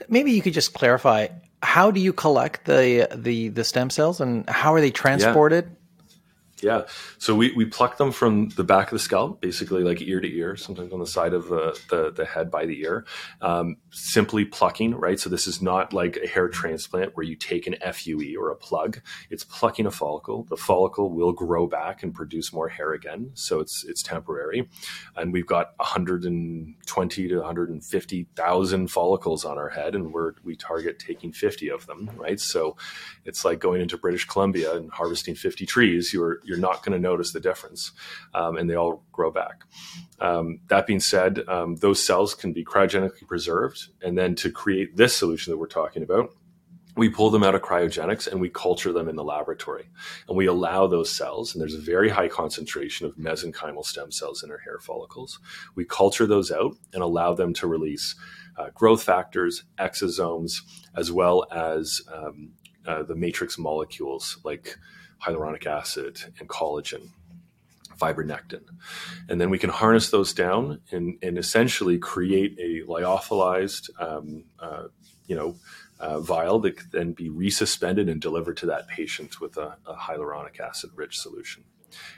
Maybe 0.10 0.32
you 0.32 0.42
could 0.42 0.54
just 0.54 0.74
clarify 0.74 1.28
how 1.64 1.92
do 1.92 2.00
you 2.00 2.14
collect 2.14 2.66
the 2.66 3.08
the 3.16 3.50
the 3.50 3.64
stem 3.64 3.90
cells 3.90 4.22
and 4.22 4.50
how 4.50 4.74
are 4.74 4.82
they 4.82 4.92
transported? 4.92 5.66
Yeah. 5.66 5.76
Yeah. 6.62 6.84
So 7.18 7.36
we, 7.36 7.52
we 7.54 7.66
pluck 7.66 7.98
them 7.98 8.12
from 8.12 8.50
the 8.50 8.64
back 8.64 8.88
of 8.88 8.94
the 8.94 9.00
scalp, 9.00 9.42
basically 9.42 9.84
like 9.84 10.02
ear 10.02 10.22
to 10.22 10.32
ear, 10.32 10.56
sometimes 10.56 10.94
on 10.94 11.00
the 11.00 11.08
side 11.08 11.34
of 11.34 11.48
the, 11.48 11.80
the, 11.90 12.12
the 12.12 12.26
head 12.26 12.52
by 12.52 12.66
the 12.66 12.80
ear. 12.82 13.06
Um, 13.42 13.78
simply 13.92 14.46
plucking, 14.46 14.96
right? 14.96 15.20
So 15.20 15.30
this 15.30 15.48
is 15.48 15.62
not 15.62 15.92
like 15.92 16.18
a 16.18 16.28
hair 16.28 16.48
transplant 16.48 17.16
where 17.18 17.26
you 17.26 17.36
take 17.36 17.68
an 17.68 17.76
FUE 17.94 18.40
or 18.40 18.52
a 18.52 18.56
plug. 18.56 19.02
It's 19.30 19.44
plucking 19.44 19.86
a 19.86 19.92
follicle. 19.92 20.46
The 20.50 20.58
follicle 20.58 21.12
will 21.12 21.34
grow 21.34 21.68
back 21.68 22.04
and 22.04 22.14
produce 22.14 22.54
more 22.54 22.70
hair 22.70 22.94
again. 22.94 23.32
So 23.34 23.60
it's 23.60 23.84
it's 23.88 24.04
temporary. 24.04 24.70
And 25.16 25.34
we've 25.34 25.48
got 25.48 25.74
120 25.78 27.28
to 27.28 27.36
150,000 27.38 28.88
follicles 28.88 29.46
on 29.46 29.58
our 29.58 29.70
head, 29.70 29.96
and 29.96 30.14
we're 30.14 30.34
we 30.44 30.56
target 30.56 31.00
taking 31.00 31.32
50 31.34 31.70
of 31.70 31.88
them, 31.88 32.12
right? 32.16 32.40
So 32.40 32.78
it's 33.26 33.44
like 33.44 33.60
going 33.60 33.82
into 33.82 33.98
British 33.98 34.26
Columbia 34.26 34.76
and 34.76 34.92
harvesting 34.92 35.36
50 35.36 35.66
trees. 35.66 36.14
You're 36.14 36.40
you're 36.44 36.51
not 36.60 36.84
going 36.84 36.94
to 36.94 37.00
notice 37.00 37.32
the 37.32 37.40
difference, 37.40 37.92
um, 38.34 38.58
and 38.58 38.70
they 38.70 38.76
all 38.76 39.04
grow 39.12 39.32
back. 39.32 39.64
Um, 40.20 40.60
that 40.68 40.88
being 40.88 41.00
said, 41.00 41.44
um, 41.48 41.76
those 41.78 42.06
cells 42.06 42.36
can 42.36 42.54
be 42.54 42.64
cryogenically 42.64 43.28
preserved, 43.28 43.88
and 44.02 44.18
then 44.18 44.36
to 44.36 44.52
create 44.52 44.98
this 44.98 45.16
solution 45.16 45.52
that 45.52 45.58
we're 45.58 45.68
talking 45.68 46.04
about, 46.04 46.32
we 46.98 47.10
pull 47.10 47.30
them 47.30 47.44
out 47.44 47.56
of 47.56 47.62
cryogenics 47.62 48.28
and 48.28 48.42
we 48.42 48.50
culture 48.50 48.92
them 48.92 49.08
in 49.08 49.16
the 49.16 49.24
laboratory. 49.24 49.90
And 50.28 50.36
we 50.36 50.46
allow 50.46 50.88
those 50.88 51.10
cells, 51.10 51.54
and 51.54 51.62
there's 51.62 51.76
a 51.76 51.80
very 51.80 52.10
high 52.10 52.28
concentration 52.28 53.06
of 53.06 53.16
mesenchymal 53.16 53.86
stem 53.86 54.12
cells 54.12 54.44
in 54.44 54.52
our 54.52 54.58
hair 54.60 54.80
follicles. 54.80 55.40
We 55.76 55.86
culture 55.86 56.26
those 56.26 56.52
out 56.52 56.76
and 56.94 57.02
allow 57.02 57.34
them 57.34 57.54
to 57.56 57.68
release 57.68 58.16
uh, 58.58 58.70
growth 58.74 59.04
factors, 59.04 59.64
exosomes, 59.80 60.62
as 60.96 61.12
well 61.12 61.46
as 61.52 62.02
um, 62.14 62.52
uh, 62.86 63.04
the 63.04 63.16
matrix 63.16 63.58
molecules 63.58 64.40
like 64.44 64.78
hyaluronic 65.24 65.66
acid 65.66 66.20
and 66.40 66.50
collagen 66.50 67.10
fibronectin. 68.00 68.64
And 69.30 69.40
then 69.40 69.50
we 69.50 69.60
can 69.60 69.70
harness 69.70 70.10
those 70.10 70.34
down 70.34 70.82
and, 70.92 71.18
and 71.22 71.38
essentially 71.38 72.00
create 72.00 72.58
a 72.60 72.82
lyophilized, 72.90 73.90
um, 74.02 74.46
uh, 74.60 74.86
you 75.28 75.36
know, 75.36 75.56
uh, 76.00 76.20
vial 76.20 76.60
that 76.60 76.78
can 76.78 76.88
then 76.92 77.12
be 77.14 77.30
resuspended 77.30 78.10
and 78.10 78.20
delivered 78.20 78.58
to 78.58 78.66
that 78.66 78.88
patient 78.88 79.40
with 79.40 79.56
a, 79.58 79.78
a 79.86 79.94
hyaluronic 79.94 80.60
acid 80.60 80.90
rich 80.96 81.20
solution. 81.20 81.64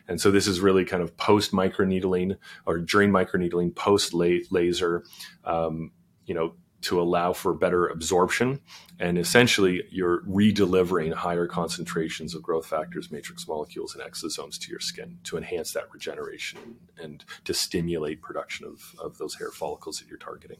And 0.07 0.21
so 0.21 0.31
this 0.31 0.47
is 0.47 0.61
really 0.61 0.85
kind 0.85 1.03
of 1.03 1.17
post 1.17 1.51
microneedling 1.51 2.37
or 2.65 2.77
during 2.77 3.11
microneedling, 3.11 3.75
post 3.75 4.13
laser, 4.13 5.03
um, 5.43 5.91
you 6.25 6.33
know, 6.33 6.53
to 6.83 7.01
allow 7.01 7.33
for 7.33 7.53
better 7.53 7.87
absorption. 7.87 8.61
And 8.99 9.17
essentially, 9.17 9.83
you're 9.89 10.21
redelivering 10.23 11.13
higher 11.13 11.47
concentrations 11.47 12.35
of 12.35 12.43
growth 12.43 12.65
factors, 12.65 13.11
matrix 13.11 13.47
molecules, 13.47 13.95
and 13.95 14.03
exosomes 14.03 14.59
to 14.59 14.69
your 14.69 14.79
skin 14.79 15.19
to 15.23 15.37
enhance 15.37 15.73
that 15.73 15.91
regeneration 15.91 16.77
and 17.01 17.23
to 17.45 17.53
stimulate 17.53 18.21
production 18.21 18.65
of, 18.65 18.95
of 18.99 19.17
those 19.17 19.35
hair 19.35 19.51
follicles 19.51 19.99
that 19.99 20.07
you're 20.07 20.17
targeting. 20.17 20.59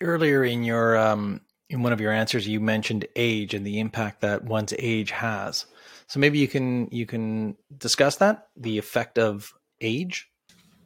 Earlier 0.00 0.44
in 0.44 0.64
your 0.64 0.96
um, 0.96 1.42
in 1.68 1.82
one 1.82 1.92
of 1.92 2.00
your 2.00 2.12
answers, 2.12 2.48
you 2.48 2.58
mentioned 2.58 3.06
age 3.16 3.54
and 3.54 3.66
the 3.66 3.78
impact 3.78 4.22
that 4.22 4.44
one's 4.44 4.74
age 4.78 5.10
has. 5.10 5.66
So 6.06 6.18
maybe 6.18 6.38
you 6.38 6.48
can 6.48 6.88
you 6.90 7.06
can 7.06 7.56
discuss 7.76 8.16
that 8.16 8.48
the 8.56 8.78
effect 8.78 9.18
of 9.18 9.52
age 9.80 10.29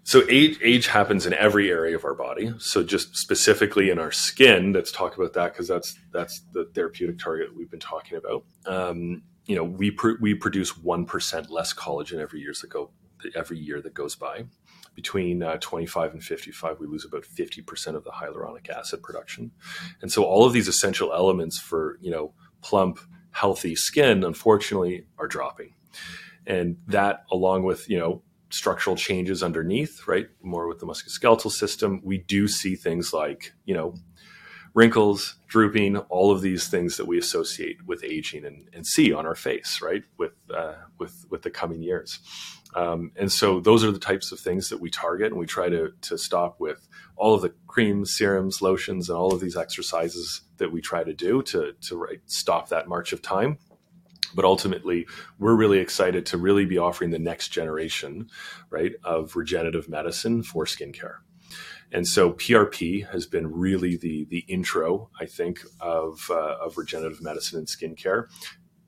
so 0.04 0.22
age 0.28 0.58
age 0.62 0.86
happens 0.86 1.24
in 1.24 1.32
every 1.32 1.70
area 1.70 1.96
of 1.96 2.04
our 2.04 2.14
body. 2.14 2.52
So 2.58 2.82
just 2.82 3.16
specifically 3.16 3.88
in 3.88 3.98
our 3.98 4.12
skin, 4.12 4.74
let's 4.74 4.92
talk 4.92 5.16
about 5.16 5.32
that 5.32 5.52
because 5.52 5.66
that's 5.66 5.98
that's 6.12 6.42
the 6.52 6.66
therapeutic 6.74 7.18
target 7.18 7.56
we've 7.56 7.70
been 7.70 7.80
talking 7.80 8.18
about. 8.18 8.44
Um, 8.66 9.22
you 9.46 9.56
know, 9.56 9.64
we 9.64 9.90
pr- 9.90 10.20
we 10.20 10.34
produce 10.34 10.76
one 10.76 11.06
percent 11.06 11.50
less 11.50 11.72
collagen 11.72 12.18
every 12.18 12.40
year 12.40 12.52
that 12.60 12.68
go 12.68 12.90
every 13.34 13.58
year 13.58 13.80
that 13.80 13.94
goes 13.94 14.14
by. 14.14 14.44
Between 14.94 15.42
uh, 15.42 15.56
25 15.60 16.12
and 16.12 16.22
55, 16.22 16.78
we 16.78 16.86
lose 16.86 17.04
about 17.04 17.24
50% 17.24 17.96
of 17.96 18.04
the 18.04 18.10
hyaluronic 18.10 18.70
acid 18.70 19.02
production. 19.02 19.50
And 20.00 20.12
so 20.12 20.22
all 20.22 20.44
of 20.44 20.52
these 20.52 20.68
essential 20.68 21.12
elements 21.12 21.58
for, 21.58 21.98
you 22.00 22.12
know, 22.12 22.32
plump, 22.62 23.00
healthy 23.32 23.74
skin, 23.74 24.22
unfortunately, 24.22 25.06
are 25.18 25.26
dropping. 25.26 25.74
And 26.46 26.76
that, 26.86 27.24
along 27.32 27.64
with, 27.64 27.90
you 27.90 27.98
know, 27.98 28.22
structural 28.54 28.96
changes 28.96 29.42
underneath, 29.42 30.06
right? 30.06 30.28
More 30.42 30.68
with 30.68 30.78
the 30.78 30.86
musculoskeletal 30.86 31.50
system, 31.50 32.00
we 32.04 32.18
do 32.18 32.46
see 32.48 32.76
things 32.76 33.12
like, 33.12 33.52
you 33.64 33.74
know, 33.74 33.94
wrinkles, 34.74 35.36
drooping, 35.46 35.96
all 35.96 36.30
of 36.30 36.40
these 36.40 36.68
things 36.68 36.96
that 36.96 37.06
we 37.06 37.18
associate 37.18 37.78
with 37.86 38.04
aging 38.04 38.44
and, 38.44 38.68
and 38.72 38.86
see 38.86 39.12
on 39.12 39.26
our 39.26 39.34
face, 39.34 39.80
right? 39.82 40.04
With 40.18 40.32
uh, 40.54 40.74
with 40.98 41.26
with 41.30 41.42
the 41.42 41.50
coming 41.50 41.82
years, 41.82 42.18
um, 42.74 43.12
and 43.16 43.30
so 43.30 43.60
those 43.60 43.84
are 43.84 43.92
the 43.92 43.98
types 43.98 44.32
of 44.32 44.40
things 44.40 44.68
that 44.68 44.80
we 44.80 44.90
target, 44.90 45.28
and 45.30 45.38
we 45.38 45.46
try 45.46 45.68
to 45.68 45.92
to 46.02 46.18
stop 46.18 46.60
with 46.60 46.86
all 47.16 47.34
of 47.34 47.42
the 47.42 47.54
creams, 47.66 48.16
serums, 48.16 48.60
lotions, 48.60 49.08
and 49.08 49.16
all 49.18 49.32
of 49.32 49.40
these 49.40 49.56
exercises 49.56 50.42
that 50.58 50.72
we 50.72 50.80
try 50.80 51.04
to 51.04 51.12
do 51.12 51.42
to 51.42 51.74
to 51.82 51.96
right, 51.96 52.20
stop 52.26 52.68
that 52.68 52.88
march 52.88 53.12
of 53.12 53.22
time 53.22 53.58
but 54.35 54.44
ultimately 54.44 55.07
we're 55.38 55.57
really 55.57 55.79
excited 55.79 56.27
to 56.27 56.38
really 56.38 56.64
be 56.64 56.79
offering 56.79 57.11
the 57.11 57.18
next 57.18 57.49
generation 57.49 58.29
right 58.70 58.92
of 59.05 59.37
regenerative 59.37 59.88
medicine 59.88 60.42
for 60.42 60.64
skincare 60.64 61.18
and 61.92 62.09
so 62.09 62.33
PRP 62.33 63.09
has 63.11 63.27
been 63.27 63.51
really 63.53 63.97
the 63.97 64.25
the 64.25 64.44
intro, 64.49 65.11
I 65.20 65.27
think, 65.27 65.61
of 65.81 66.29
uh, 66.29 66.57
of 66.61 66.77
regenerative 66.77 67.23
medicine 67.23 67.59
and 67.59 67.68
skincare, 67.68 68.27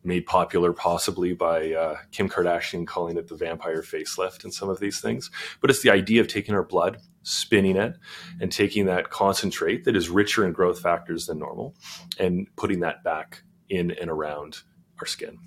made 0.03 0.27
popular 0.27 0.73
possibly 0.73 1.33
by 1.33 1.73
uh, 1.73 1.99
Kim 2.11 2.29
Kardashian 2.29 2.87
calling 2.87 3.17
it 3.17 3.29
the 3.29 3.37
vampire 3.37 3.83
facelift 3.83 4.45
and 4.45 4.53
some 4.53 4.69
of 4.69 4.81
these 4.81 5.01
things. 5.01 5.31
But 5.61 5.71
it's 5.71 5.83
the 5.83 5.91
idea 5.91 6.21
of 6.21 6.29
taking 6.29 6.55
our 6.55 6.65
blood, 6.65 6.99
spinning 7.23 7.77
it, 7.77 7.95
and 8.41 8.51
taking 8.51 8.87
that 8.87 9.11
concentrate 9.11 9.85
that 9.85 9.97
is 9.97 10.09
richer 10.09 10.45
in 10.45 10.53
growth 10.53 10.81
factors 10.81 11.27
than 11.27 11.39
normal, 11.39 11.77
and 12.19 12.49
putting 12.57 12.81
that 12.81 13.05
back 13.05 13.43
in 13.69 13.93
and 13.93 14.11
around 14.11 14.63
our 15.01 15.07
skin. 15.07 15.39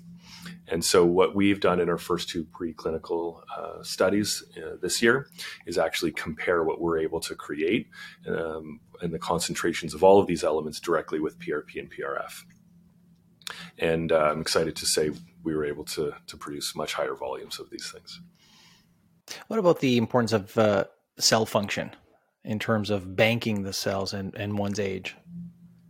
And 0.68 0.84
so, 0.84 1.04
what 1.04 1.34
we've 1.34 1.60
done 1.60 1.80
in 1.80 1.88
our 1.88 1.98
first 1.98 2.28
two 2.28 2.44
preclinical 2.44 3.42
uh, 3.56 3.82
studies 3.82 4.44
uh, 4.56 4.76
this 4.80 5.02
year 5.02 5.28
is 5.66 5.78
actually 5.78 6.12
compare 6.12 6.62
what 6.62 6.80
we're 6.80 6.98
able 6.98 7.20
to 7.20 7.34
create 7.34 7.88
um, 8.28 8.80
and 9.02 9.12
the 9.12 9.18
concentrations 9.18 9.94
of 9.94 10.04
all 10.04 10.20
of 10.20 10.26
these 10.26 10.44
elements 10.44 10.78
directly 10.78 11.18
with 11.18 11.38
PRP 11.38 11.80
and 11.80 11.90
PRF. 11.90 12.44
And 13.78 14.12
uh, 14.12 14.30
I'm 14.30 14.40
excited 14.40 14.76
to 14.76 14.86
say 14.86 15.10
we 15.42 15.54
were 15.54 15.64
able 15.64 15.84
to, 15.86 16.14
to 16.26 16.36
produce 16.36 16.76
much 16.76 16.94
higher 16.94 17.14
volumes 17.14 17.58
of 17.58 17.70
these 17.70 17.90
things. 17.90 18.20
What 19.48 19.58
about 19.58 19.80
the 19.80 19.96
importance 19.96 20.32
of 20.32 20.56
uh, 20.56 20.84
cell 21.18 21.46
function 21.46 21.90
in 22.44 22.58
terms 22.58 22.90
of 22.90 23.16
banking 23.16 23.62
the 23.62 23.72
cells 23.72 24.12
and, 24.12 24.34
and 24.34 24.58
one's 24.58 24.78
age? 24.78 25.16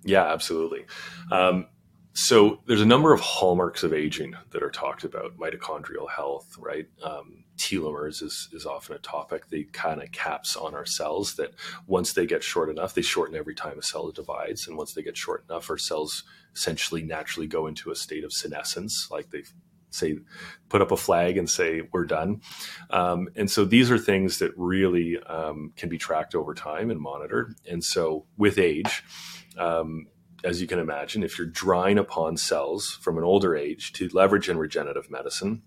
Yeah, 0.05 0.25
absolutely. 0.25 0.87
Um, 1.31 1.67
so 2.13 2.61
there's 2.67 2.81
a 2.81 2.87
number 2.87 3.13
of 3.13 3.21
hallmarks 3.21 3.83
of 3.83 3.95
aging 3.95 4.35
that 4.51 4.63
are 4.63 4.71
talked 4.71 5.05
about. 5.05 5.37
Mitochondrial 5.39 6.11
health 6.11 6.57
right? 6.59 6.87
Um, 7.03 7.45
telomeres 7.57 8.23
is, 8.23 8.49
is 8.53 8.67
often 8.67 8.97
a 8.97 8.99
topic. 8.99 9.49
They 9.49 9.65
kind 9.65 10.03
of 10.03 10.11
caps 10.11 10.57
on 10.57 10.75
our 10.75 10.87
cells 10.87 11.35
that 11.37 11.55
once 11.87 12.13
they 12.13 12.27
get 12.27 12.43
short 12.43 12.69
enough 12.69 12.95
they 12.95 13.03
shorten 13.03 13.37
every 13.37 13.55
time 13.55 13.79
a 13.79 13.83
cell 13.83 14.11
divides. 14.11 14.67
And 14.67 14.77
once 14.77 14.95
they 14.95 15.03
get 15.03 15.17
short 15.17 15.45
enough 15.49 15.71
our 15.71 15.79
cells 15.79 16.25
essentially 16.55 17.03
naturally 17.03 17.47
go 17.47 17.67
into 17.67 17.91
a 17.91 17.97
state 17.97 18.25
of 18.25 18.33
senescence. 18.33 19.09
Like 19.11 19.31
they 19.31 19.45
say 19.91 20.19
put 20.69 20.83
up 20.83 20.91
a 20.91 20.97
flag 20.97 21.37
and 21.37 21.49
say 21.49 21.83
we're 21.93 22.07
done. 22.07 22.41
Um, 22.91 23.29
and 23.37 23.51
so 23.51 23.65
these 23.65 23.91
are 23.91 23.99
things 23.99 24.39
that 24.39 24.53
really 24.57 25.19
um, 25.25 25.73
can 25.77 25.89
be 25.89 25.99
tracked 25.99 26.35
over 26.35 26.55
time 26.55 26.91
and 26.91 27.01
monitored. 27.01 27.55
And 27.69 27.85
so 27.85 28.27
with 28.37 28.59
age 28.59 29.05
um, 29.59 30.07
as 30.45 30.61
you 30.61 30.67
can 30.67 30.79
imagine, 30.79 31.23
if 31.23 31.39
you're 31.39 31.47
drawing 31.47 31.99
upon 31.99 32.37
cells 32.37 32.99
from 33.01 33.19
an 33.19 33.25
older 33.25 33.57
age 33.57 33.93
to 33.95 34.09
leverage 34.13 34.49
in 34.49 34.59
regenerative 34.59 35.11
medicine, 35.11 35.63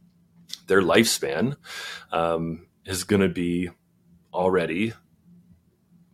their 0.68 0.82
lifespan 0.82 1.56
um, 2.12 2.68
is 2.86 3.04
going 3.04 3.22
to 3.22 3.30
be 3.30 3.70
already 4.34 4.94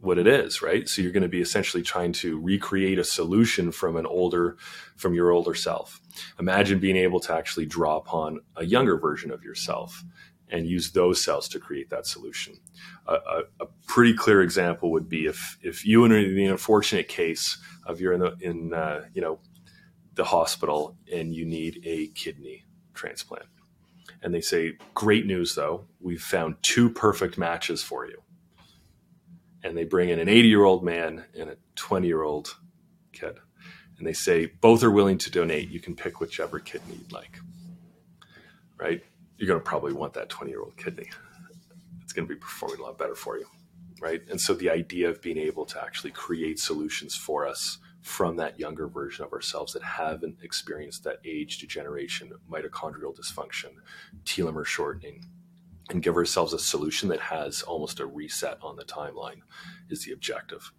what 0.01 0.17
it 0.17 0.27
is, 0.27 0.61
right? 0.61 0.87
So 0.87 1.01
you're 1.01 1.11
going 1.11 1.23
to 1.23 1.29
be 1.29 1.41
essentially 1.41 1.83
trying 1.83 2.13
to 2.13 2.39
recreate 2.39 2.99
a 2.99 3.03
solution 3.03 3.71
from 3.71 3.97
an 3.97 4.05
older, 4.05 4.55
from 4.95 5.13
your 5.13 5.31
older 5.31 5.53
self. 5.53 5.99
Imagine 6.39 6.79
being 6.79 6.95
able 6.95 7.19
to 7.21 7.33
actually 7.33 7.65
draw 7.65 7.97
upon 7.97 8.39
a 8.55 8.65
younger 8.65 8.97
version 8.97 9.29
of 9.29 9.43
yourself 9.43 10.03
and 10.51 10.65
use 10.67 10.91
those 10.91 11.23
cells 11.23 11.47
to 11.49 11.59
create 11.59 11.89
that 11.89 12.05
solution. 12.05 12.55
A, 13.07 13.13
a, 13.13 13.41
a 13.61 13.65
pretty 13.87 14.13
clear 14.13 14.41
example 14.41 14.91
would 14.91 15.09
be 15.09 15.25
if 15.25 15.57
if 15.61 15.85
you 15.85 16.05
in 16.05 16.11
the 16.11 16.45
unfortunate 16.45 17.07
case 17.07 17.57
of 17.85 17.99
you're 17.99 18.13
in 18.13 18.21
the 18.21 18.35
in 18.41 18.73
uh, 18.73 19.05
you 19.13 19.21
know 19.21 19.39
the 20.15 20.25
hospital 20.25 20.97
and 21.11 21.33
you 21.33 21.45
need 21.45 21.81
a 21.85 22.07
kidney 22.07 22.65
transplant, 22.93 23.45
and 24.21 24.33
they 24.33 24.41
say, 24.41 24.73
"Great 24.93 25.25
news, 25.25 25.55
though, 25.55 25.85
we've 25.99 26.21
found 26.21 26.55
two 26.61 26.89
perfect 26.89 27.37
matches 27.37 27.83
for 27.83 28.05
you." 28.05 28.21
And 29.63 29.77
they 29.77 29.83
bring 29.83 30.09
in 30.09 30.19
an 30.19 30.29
80 30.29 30.47
year 30.47 30.63
old 30.63 30.83
man 30.83 31.25
and 31.37 31.49
a 31.49 31.57
20 31.75 32.07
year 32.07 32.23
old 32.23 32.55
kid, 33.11 33.39
and 33.97 34.07
they 34.07 34.13
say 34.13 34.47
both 34.47 34.83
are 34.83 34.91
willing 34.91 35.17
to 35.19 35.31
donate. 35.31 35.69
You 35.69 35.79
can 35.79 35.95
pick 35.95 36.19
whichever 36.19 36.59
kidney 36.59 36.95
you'd 36.95 37.11
like. 37.11 37.39
Right? 38.77 39.03
You're 39.39 39.47
going 39.47 39.59
to 39.59 39.65
probably 39.65 39.93
want 39.93 40.13
that 40.13 40.29
20 40.29 40.51
year 40.51 40.61
old 40.61 40.75
kidney. 40.77 41.09
It's 42.03 42.13
going 42.13 42.27
to 42.27 42.33
be 42.33 42.39
performing 42.39 42.79
a 42.79 42.83
lot 42.83 42.97
better 42.97 43.15
for 43.15 43.37
you. 43.37 43.45
Right. 44.01 44.21
And 44.29 44.39
so 44.39 44.53
the 44.53 44.69
idea 44.69 45.09
of 45.09 45.21
being 45.21 45.37
able 45.37 45.65
to 45.67 45.81
actually 45.81 46.11
create 46.11 46.59
solutions 46.59 47.15
for 47.15 47.47
us 47.47 47.79
from 48.01 48.37
that 48.37 48.59
younger 48.59 48.87
version 48.87 49.25
of 49.25 49.33
ourselves 49.33 49.73
that 49.73 49.83
haven't 49.83 50.37
experienced 50.41 51.03
that 51.03 51.17
age 51.25 51.59
degeneration, 51.59 52.31
mitochondrial 52.49 53.15
dysfunction, 53.15 53.71
telomere 54.23 54.65
shortening, 54.65 55.25
and 55.89 56.01
give 56.01 56.15
ourselves 56.15 56.53
a 56.53 56.59
solution 56.59 57.09
that 57.09 57.19
has 57.19 57.61
almost 57.61 57.99
a 57.99 58.05
reset 58.05 58.57
on 58.61 58.75
the 58.75 58.85
timeline 58.85 59.41
is 59.89 60.05
the 60.05 60.13
objective. 60.13 60.71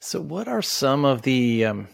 So, 0.00 0.20
what 0.20 0.48
are 0.48 0.62
some 0.62 1.04
of 1.04 1.22
the 1.22 1.64
um, 1.64 1.88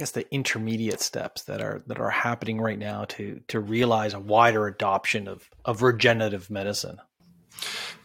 guess 0.00 0.10
the 0.10 0.32
intermediate 0.34 1.00
steps 1.00 1.42
that 1.44 1.60
are 1.60 1.82
that 1.86 2.00
are 2.00 2.10
happening 2.10 2.60
right 2.60 2.78
now 2.78 3.04
to 3.04 3.40
to 3.48 3.60
realize 3.60 4.14
a 4.14 4.18
wider 4.18 4.66
adoption 4.66 5.28
of 5.28 5.48
of 5.64 5.82
regenerative 5.82 6.50
medicine? 6.50 6.98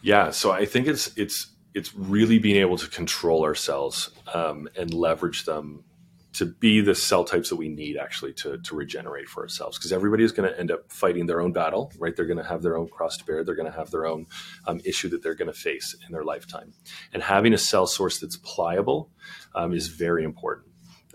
Yeah, 0.02 0.30
so 0.30 0.52
I 0.52 0.66
think 0.66 0.86
it's 0.86 1.16
it's 1.16 1.52
it's 1.74 1.94
really 1.94 2.38
being 2.38 2.56
able 2.56 2.78
to 2.78 2.88
control 2.88 3.42
our 3.42 3.54
cells 3.54 4.10
um, 4.32 4.68
and 4.76 4.94
leverage 4.94 5.44
them 5.44 5.84
to 6.34 6.44
be 6.44 6.82
the 6.82 6.94
cell 6.94 7.24
types 7.24 7.48
that 7.48 7.56
we 7.56 7.68
need 7.68 7.96
actually 7.96 8.32
to, 8.34 8.58
to 8.58 8.74
regenerate 8.74 9.26
for 9.26 9.42
ourselves. 9.42 9.78
Because 9.78 9.90
everybody 9.90 10.22
is 10.22 10.32
going 10.32 10.50
to 10.50 10.58
end 10.58 10.70
up 10.70 10.92
fighting 10.92 11.24
their 11.26 11.40
own 11.40 11.52
battle 11.52 11.90
right? 11.98 12.14
They're 12.14 12.26
going 12.26 12.36
to 12.36 12.44
have 12.44 12.60
their 12.60 12.76
own 12.76 12.88
cross 12.88 13.16
to 13.16 13.24
bear. 13.24 13.42
They're 13.42 13.54
going 13.54 13.70
to 13.70 13.76
have 13.76 13.90
their 13.90 14.06
own 14.06 14.26
um, 14.66 14.80
issue 14.84 15.08
that 15.10 15.22
they're 15.22 15.34
going 15.34 15.50
to 15.50 15.58
face 15.58 15.96
in 16.06 16.12
their 16.12 16.24
lifetime. 16.24 16.74
And 17.14 17.22
having 17.22 17.54
a 17.54 17.58
cell 17.58 17.86
source 17.86 18.20
that's 18.20 18.36
pliable 18.36 19.10
um, 19.54 19.72
is 19.72 19.88
very 19.88 20.24
important 20.24 20.65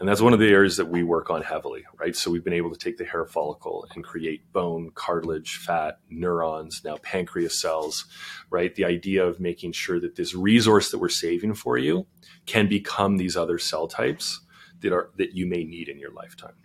And 0.02 0.10
that's 0.10 0.20
one 0.20 0.34
of 0.34 0.40
the 0.40 0.50
areas 0.50 0.78
that 0.78 0.88
we 0.88 1.04
work 1.04 1.30
on 1.30 1.44
heavily, 1.44 1.84
right? 2.00 2.16
So 2.16 2.32
we've 2.32 2.44
been 2.44 2.54
able 2.54 2.72
to 2.72 2.78
take 2.78 2.98
the 2.98 3.06
hair 3.06 3.24
follicle 3.24 3.86
and 3.94 4.04
create 4.04 4.52
bone, 4.52 4.90
cartilage, 4.96 5.58
fat, 5.58 6.00
neurons, 6.10 6.82
now 6.84 6.98
pancreas 7.04 7.62
cells, 7.62 8.06
right? 8.50 8.74
The 8.74 8.84
idea 8.84 9.24
of 9.24 9.40
making 9.40 9.74
sure 9.74 10.00
that 10.00 10.16
this 10.16 10.34
resource 10.34 10.90
that 10.90 10.98
we're 10.98 11.10
saving 11.10 11.54
for 11.54 11.78
you 11.78 12.08
can 12.48 12.68
become 12.68 13.18
these 13.18 13.38
other 13.38 13.60
cell 13.60 13.88
types 13.88 14.42
that 14.80 14.92
are 14.92 15.12
that 15.18 15.36
you 15.36 15.46
may 15.46 15.64
need 15.64 15.88
in 15.88 16.00
your 16.00 16.12
lifetime. 16.12 16.56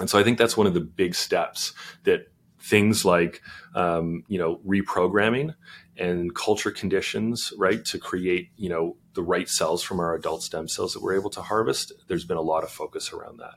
And 0.00 0.10
so 0.10 0.18
I 0.18 0.24
think 0.24 0.36
that's 0.36 0.56
one 0.56 0.66
of 0.66 0.74
the 0.74 0.80
big 0.80 1.14
steps 1.14 1.74
that 2.02 2.26
things 2.58 3.04
like 3.04 3.40
um, 3.76 4.24
you 4.26 4.38
know 4.38 4.60
reprogramming 4.66 5.54
and 5.96 6.34
culture 6.34 6.72
conditions 6.72 7.52
right 7.56 7.84
to 7.84 7.98
create 7.98 8.50
you 8.56 8.68
know 8.68 8.96
the 9.16 9.22
right 9.22 9.48
cells 9.48 9.82
from 9.82 9.98
our 9.98 10.14
adult 10.14 10.44
stem 10.44 10.68
cells 10.68 10.92
that 10.92 11.02
we're 11.02 11.16
able 11.16 11.30
to 11.30 11.42
harvest 11.42 11.92
there's 12.06 12.24
been 12.24 12.36
a 12.36 12.42
lot 12.42 12.62
of 12.62 12.70
focus 12.70 13.12
around 13.12 13.38
that. 13.38 13.54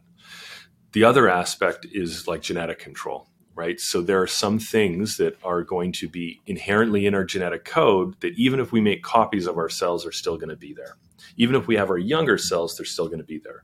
The 0.93 1.03
other 1.03 1.29
aspect 1.29 1.85
is 1.91 2.27
like 2.27 2.41
genetic 2.41 2.79
control 2.79 3.27
right? 3.55 3.81
So 3.81 4.01
there 4.01 4.21
are 4.21 4.27
some 4.27 4.57
things 4.57 5.17
that 5.17 5.37
are 5.43 5.63
going 5.63 5.91
to 5.93 6.07
be 6.07 6.39
inherently 6.45 7.05
in 7.05 7.13
our 7.13 7.25
genetic 7.25 7.65
code 7.65 8.15
that 8.21 8.37
even 8.37 8.61
if 8.61 8.71
we 8.71 8.79
make 8.79 9.03
copies 9.03 9.47
of 9.47 9.57
our 9.57 9.67
cells 9.67 10.05
are 10.05 10.13
still 10.13 10.37
going 10.37 10.49
to 10.49 10.55
be 10.55 10.73
there. 10.73 10.95
Even 11.35 11.57
if 11.57 11.67
we 11.67 11.75
have 11.75 11.89
our 11.89 11.97
younger 11.97 12.37
cells 12.37 12.77
they're 12.77 12.85
still 12.85 13.07
going 13.07 13.19
to 13.19 13.25
be 13.25 13.37
there. 13.37 13.63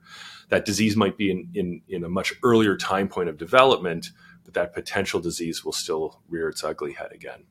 That 0.50 0.66
disease 0.66 0.98
might 0.98 1.18
be 1.18 1.32
in, 1.32 1.50
in, 1.54 1.82
in 1.88 2.04
a 2.04 2.10
much 2.10 2.34
earlier 2.44 2.76
time 2.76 3.08
point 3.08 3.30
of 3.30 3.38
development 3.38 4.08
but 4.44 4.54
that 4.54 4.74
potential 4.74 5.20
disease 5.20 5.66
will 5.66 5.72
still 5.72 6.22
rear 6.30 6.50
its 6.50 6.64
ugly 6.64 6.94
head 6.94 7.12
again. 7.12 7.46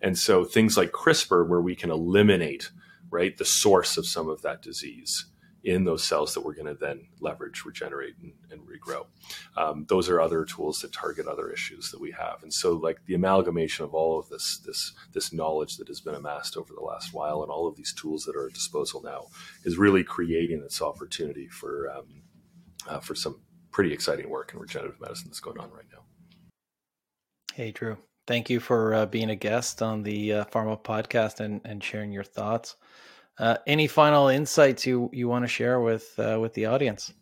And 0.00 0.18
so 0.18 0.44
things 0.44 0.76
like 0.76 0.92
CRISPR, 0.92 1.46
where 1.46 1.60
we 1.60 1.76
can 1.76 1.90
eliminate 1.90 2.70
right 3.10 3.36
the 3.36 3.44
source 3.44 3.96
of 3.96 4.06
some 4.06 4.28
of 4.28 4.42
that 4.42 4.62
disease 4.62 5.26
in 5.62 5.84
those 5.84 6.02
cells 6.02 6.32
that 6.34 6.40
we're 6.40 6.54
going 6.54 6.66
to 6.66 6.74
then 6.74 7.06
leverage, 7.20 7.64
regenerate, 7.64 8.14
and, 8.22 8.32
and 8.50 8.62
regrow. 8.62 9.06
Um, 9.56 9.84
those 9.88 10.08
are 10.08 10.20
other 10.20 10.44
tools 10.44 10.80
that 10.80 10.92
target 10.92 11.26
other 11.26 11.50
issues 11.50 11.90
that 11.90 12.00
we 12.00 12.12
have. 12.12 12.42
And 12.42 12.52
so, 12.52 12.72
like 12.72 13.04
the 13.06 13.14
amalgamation 13.14 13.84
of 13.84 13.94
all 13.94 14.18
of 14.18 14.28
this 14.28 14.58
this 14.64 14.92
this 15.12 15.32
knowledge 15.32 15.76
that 15.76 15.88
has 15.88 16.00
been 16.00 16.14
amassed 16.14 16.56
over 16.56 16.72
the 16.74 16.84
last 16.84 17.12
while, 17.12 17.42
and 17.42 17.50
all 17.50 17.68
of 17.68 17.76
these 17.76 17.92
tools 17.92 18.24
that 18.24 18.36
are 18.36 18.46
at 18.46 18.54
disposal 18.54 19.02
now, 19.02 19.26
is 19.64 19.76
really 19.76 20.04
creating 20.04 20.62
this 20.62 20.80
opportunity 20.80 21.48
for 21.48 21.90
um, 21.90 22.22
uh, 22.88 23.00
for 23.00 23.14
some 23.14 23.40
pretty 23.70 23.92
exciting 23.92 24.28
work 24.28 24.52
in 24.52 24.58
regenerative 24.58 25.00
medicine 25.00 25.28
that's 25.28 25.40
going 25.40 25.58
on 25.58 25.70
right 25.70 25.86
now. 25.92 26.02
Hey, 27.54 27.70
Drew. 27.70 27.98
Thank 28.26 28.50
you 28.50 28.60
for 28.60 28.94
uh, 28.94 29.06
being 29.06 29.30
a 29.30 29.36
guest 29.36 29.82
on 29.82 30.02
the 30.02 30.32
uh, 30.32 30.44
Pharma 30.46 30.80
podcast 30.80 31.40
and, 31.40 31.60
and 31.64 31.82
sharing 31.82 32.12
your 32.12 32.24
thoughts. 32.24 32.76
Uh, 33.38 33.56
any 33.66 33.86
final 33.86 34.28
insights 34.28 34.86
you, 34.86 35.08
you 35.12 35.28
want 35.28 35.44
to 35.44 35.48
share 35.48 35.80
with 35.80 36.12
uh, 36.18 36.38
with 36.40 36.54
the 36.54 36.66
audience? 36.66 37.12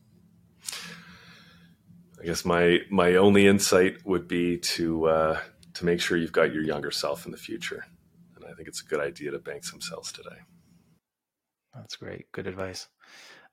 I 2.20 2.24
guess 2.24 2.44
my 2.44 2.80
my 2.90 3.14
only 3.14 3.46
insight 3.46 4.04
would 4.04 4.26
be 4.26 4.58
to 4.58 5.06
uh, 5.06 5.40
to 5.74 5.84
make 5.84 6.00
sure 6.00 6.16
you've 6.16 6.32
got 6.32 6.52
your 6.52 6.64
younger 6.64 6.90
self 6.90 7.24
in 7.24 7.30
the 7.30 7.38
future, 7.38 7.86
and 8.34 8.44
I 8.44 8.52
think 8.54 8.66
it's 8.66 8.82
a 8.82 8.84
good 8.84 9.00
idea 9.00 9.30
to 9.30 9.38
bank 9.38 9.64
some 9.64 9.80
cells 9.80 10.10
today. 10.10 10.36
That's 11.74 11.94
great. 11.94 12.30
Good 12.32 12.48
advice. 12.48 12.88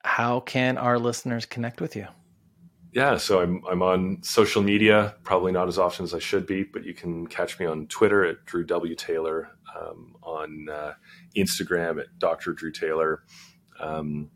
How 0.03 0.39
can 0.39 0.77
our 0.77 0.97
listeners 0.97 1.45
connect 1.45 1.81
with 1.81 1.95
you? 1.95 2.07
Yeah, 2.95 3.17
so 3.17 3.41
I'm 3.41 3.61
I'm 3.69 3.81
on 3.81 4.23
social 4.23 4.63
media, 4.63 5.15
probably 5.23 5.51
not 5.51 5.67
as 5.67 5.77
often 5.77 6.05
as 6.05 6.13
I 6.13 6.19
should 6.19 6.47
be, 6.47 6.63
but 6.63 6.85
you 6.85 6.93
can 6.93 7.27
catch 7.27 7.59
me 7.59 7.65
on 7.65 7.87
Twitter 7.87 8.23
at 8.23 8.45
Drew 8.45 8.63
W 8.65 8.95
Taylor, 8.95 9.49
um, 9.77 10.15
on 10.23 10.69
uh, 10.71 10.93
Instagram 11.35 11.99
at 11.99 12.17
Dr. 12.19 12.53
Drew 12.53 12.71
Taylor, 12.71 13.23
um, 13.81 14.31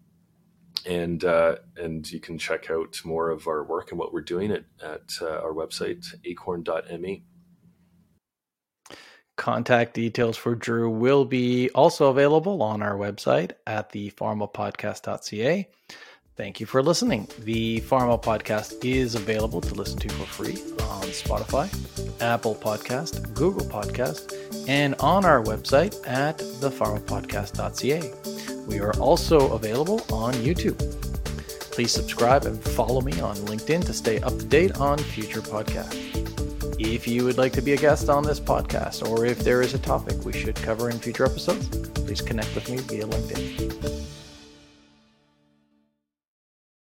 and 0.85 1.23
uh, 1.23 1.55
and 1.77 2.11
you 2.11 2.19
can 2.19 2.37
check 2.37 2.69
out 2.69 2.99
more 3.05 3.29
of 3.29 3.47
our 3.47 3.63
work 3.63 3.91
and 3.91 3.99
what 3.99 4.11
we're 4.11 4.19
doing 4.19 4.51
at 4.51 4.65
at 4.83 5.09
uh, 5.21 5.39
our 5.39 5.53
website 5.53 6.05
acorn.me. 6.25 7.23
Contact 9.37 9.93
details 9.93 10.35
for 10.35 10.53
Drew 10.53 10.89
will 10.89 11.23
be 11.23 11.69
also 11.69 12.09
available 12.09 12.61
on 12.61 12.81
our 12.81 12.97
website 12.97 13.53
at 13.65 13.89
thepharmapodcast.ca. 13.93 15.69
Thank 16.39 16.61
you 16.61 16.65
for 16.65 16.81
listening. 16.81 17.27
The 17.39 17.81
Pharma 17.81 18.23
Podcast 18.23 18.85
is 18.85 19.13
available 19.13 19.59
to 19.59 19.73
listen 19.75 19.99
to 19.99 20.07
for 20.07 20.23
free 20.23 20.53
on 20.83 21.03
Spotify, 21.11 21.67
Apple 22.21 22.55
Podcast, 22.55 23.33
Google 23.33 23.65
Podcast, 23.65 24.33
and 24.69 24.95
on 25.01 25.25
our 25.25 25.43
website 25.43 25.99
at 26.07 26.37
thepharmapodcast.ca. 26.37 28.13
We 28.67 28.79
are 28.79 28.93
also 29.01 29.51
available 29.51 30.01
on 30.13 30.33
YouTube. 30.35 30.79
Please 31.73 31.91
subscribe 31.91 32.45
and 32.45 32.57
follow 32.63 33.01
me 33.01 33.19
on 33.19 33.35
LinkedIn 33.39 33.83
to 33.87 33.93
stay 33.93 34.21
up 34.21 34.39
to 34.39 34.45
date 34.45 34.77
on 34.77 34.97
future 34.97 35.41
podcasts. 35.41 36.05
If 36.79 37.05
you 37.05 37.25
would 37.25 37.37
like 37.37 37.51
to 37.51 37.61
be 37.61 37.73
a 37.73 37.77
guest 37.77 38.07
on 38.07 38.23
this 38.23 38.39
podcast, 38.39 39.05
or 39.05 39.25
if 39.25 39.39
there 39.39 39.61
is 39.61 39.73
a 39.73 39.79
topic 39.79 40.23
we 40.23 40.31
should 40.31 40.55
cover 40.55 40.89
in 40.89 40.99
future 40.99 41.25
episodes, 41.25 41.67
please 41.95 42.21
connect 42.21 42.55
with 42.55 42.69
me 42.69 42.77
via 42.77 43.05
LinkedIn. 43.05 44.18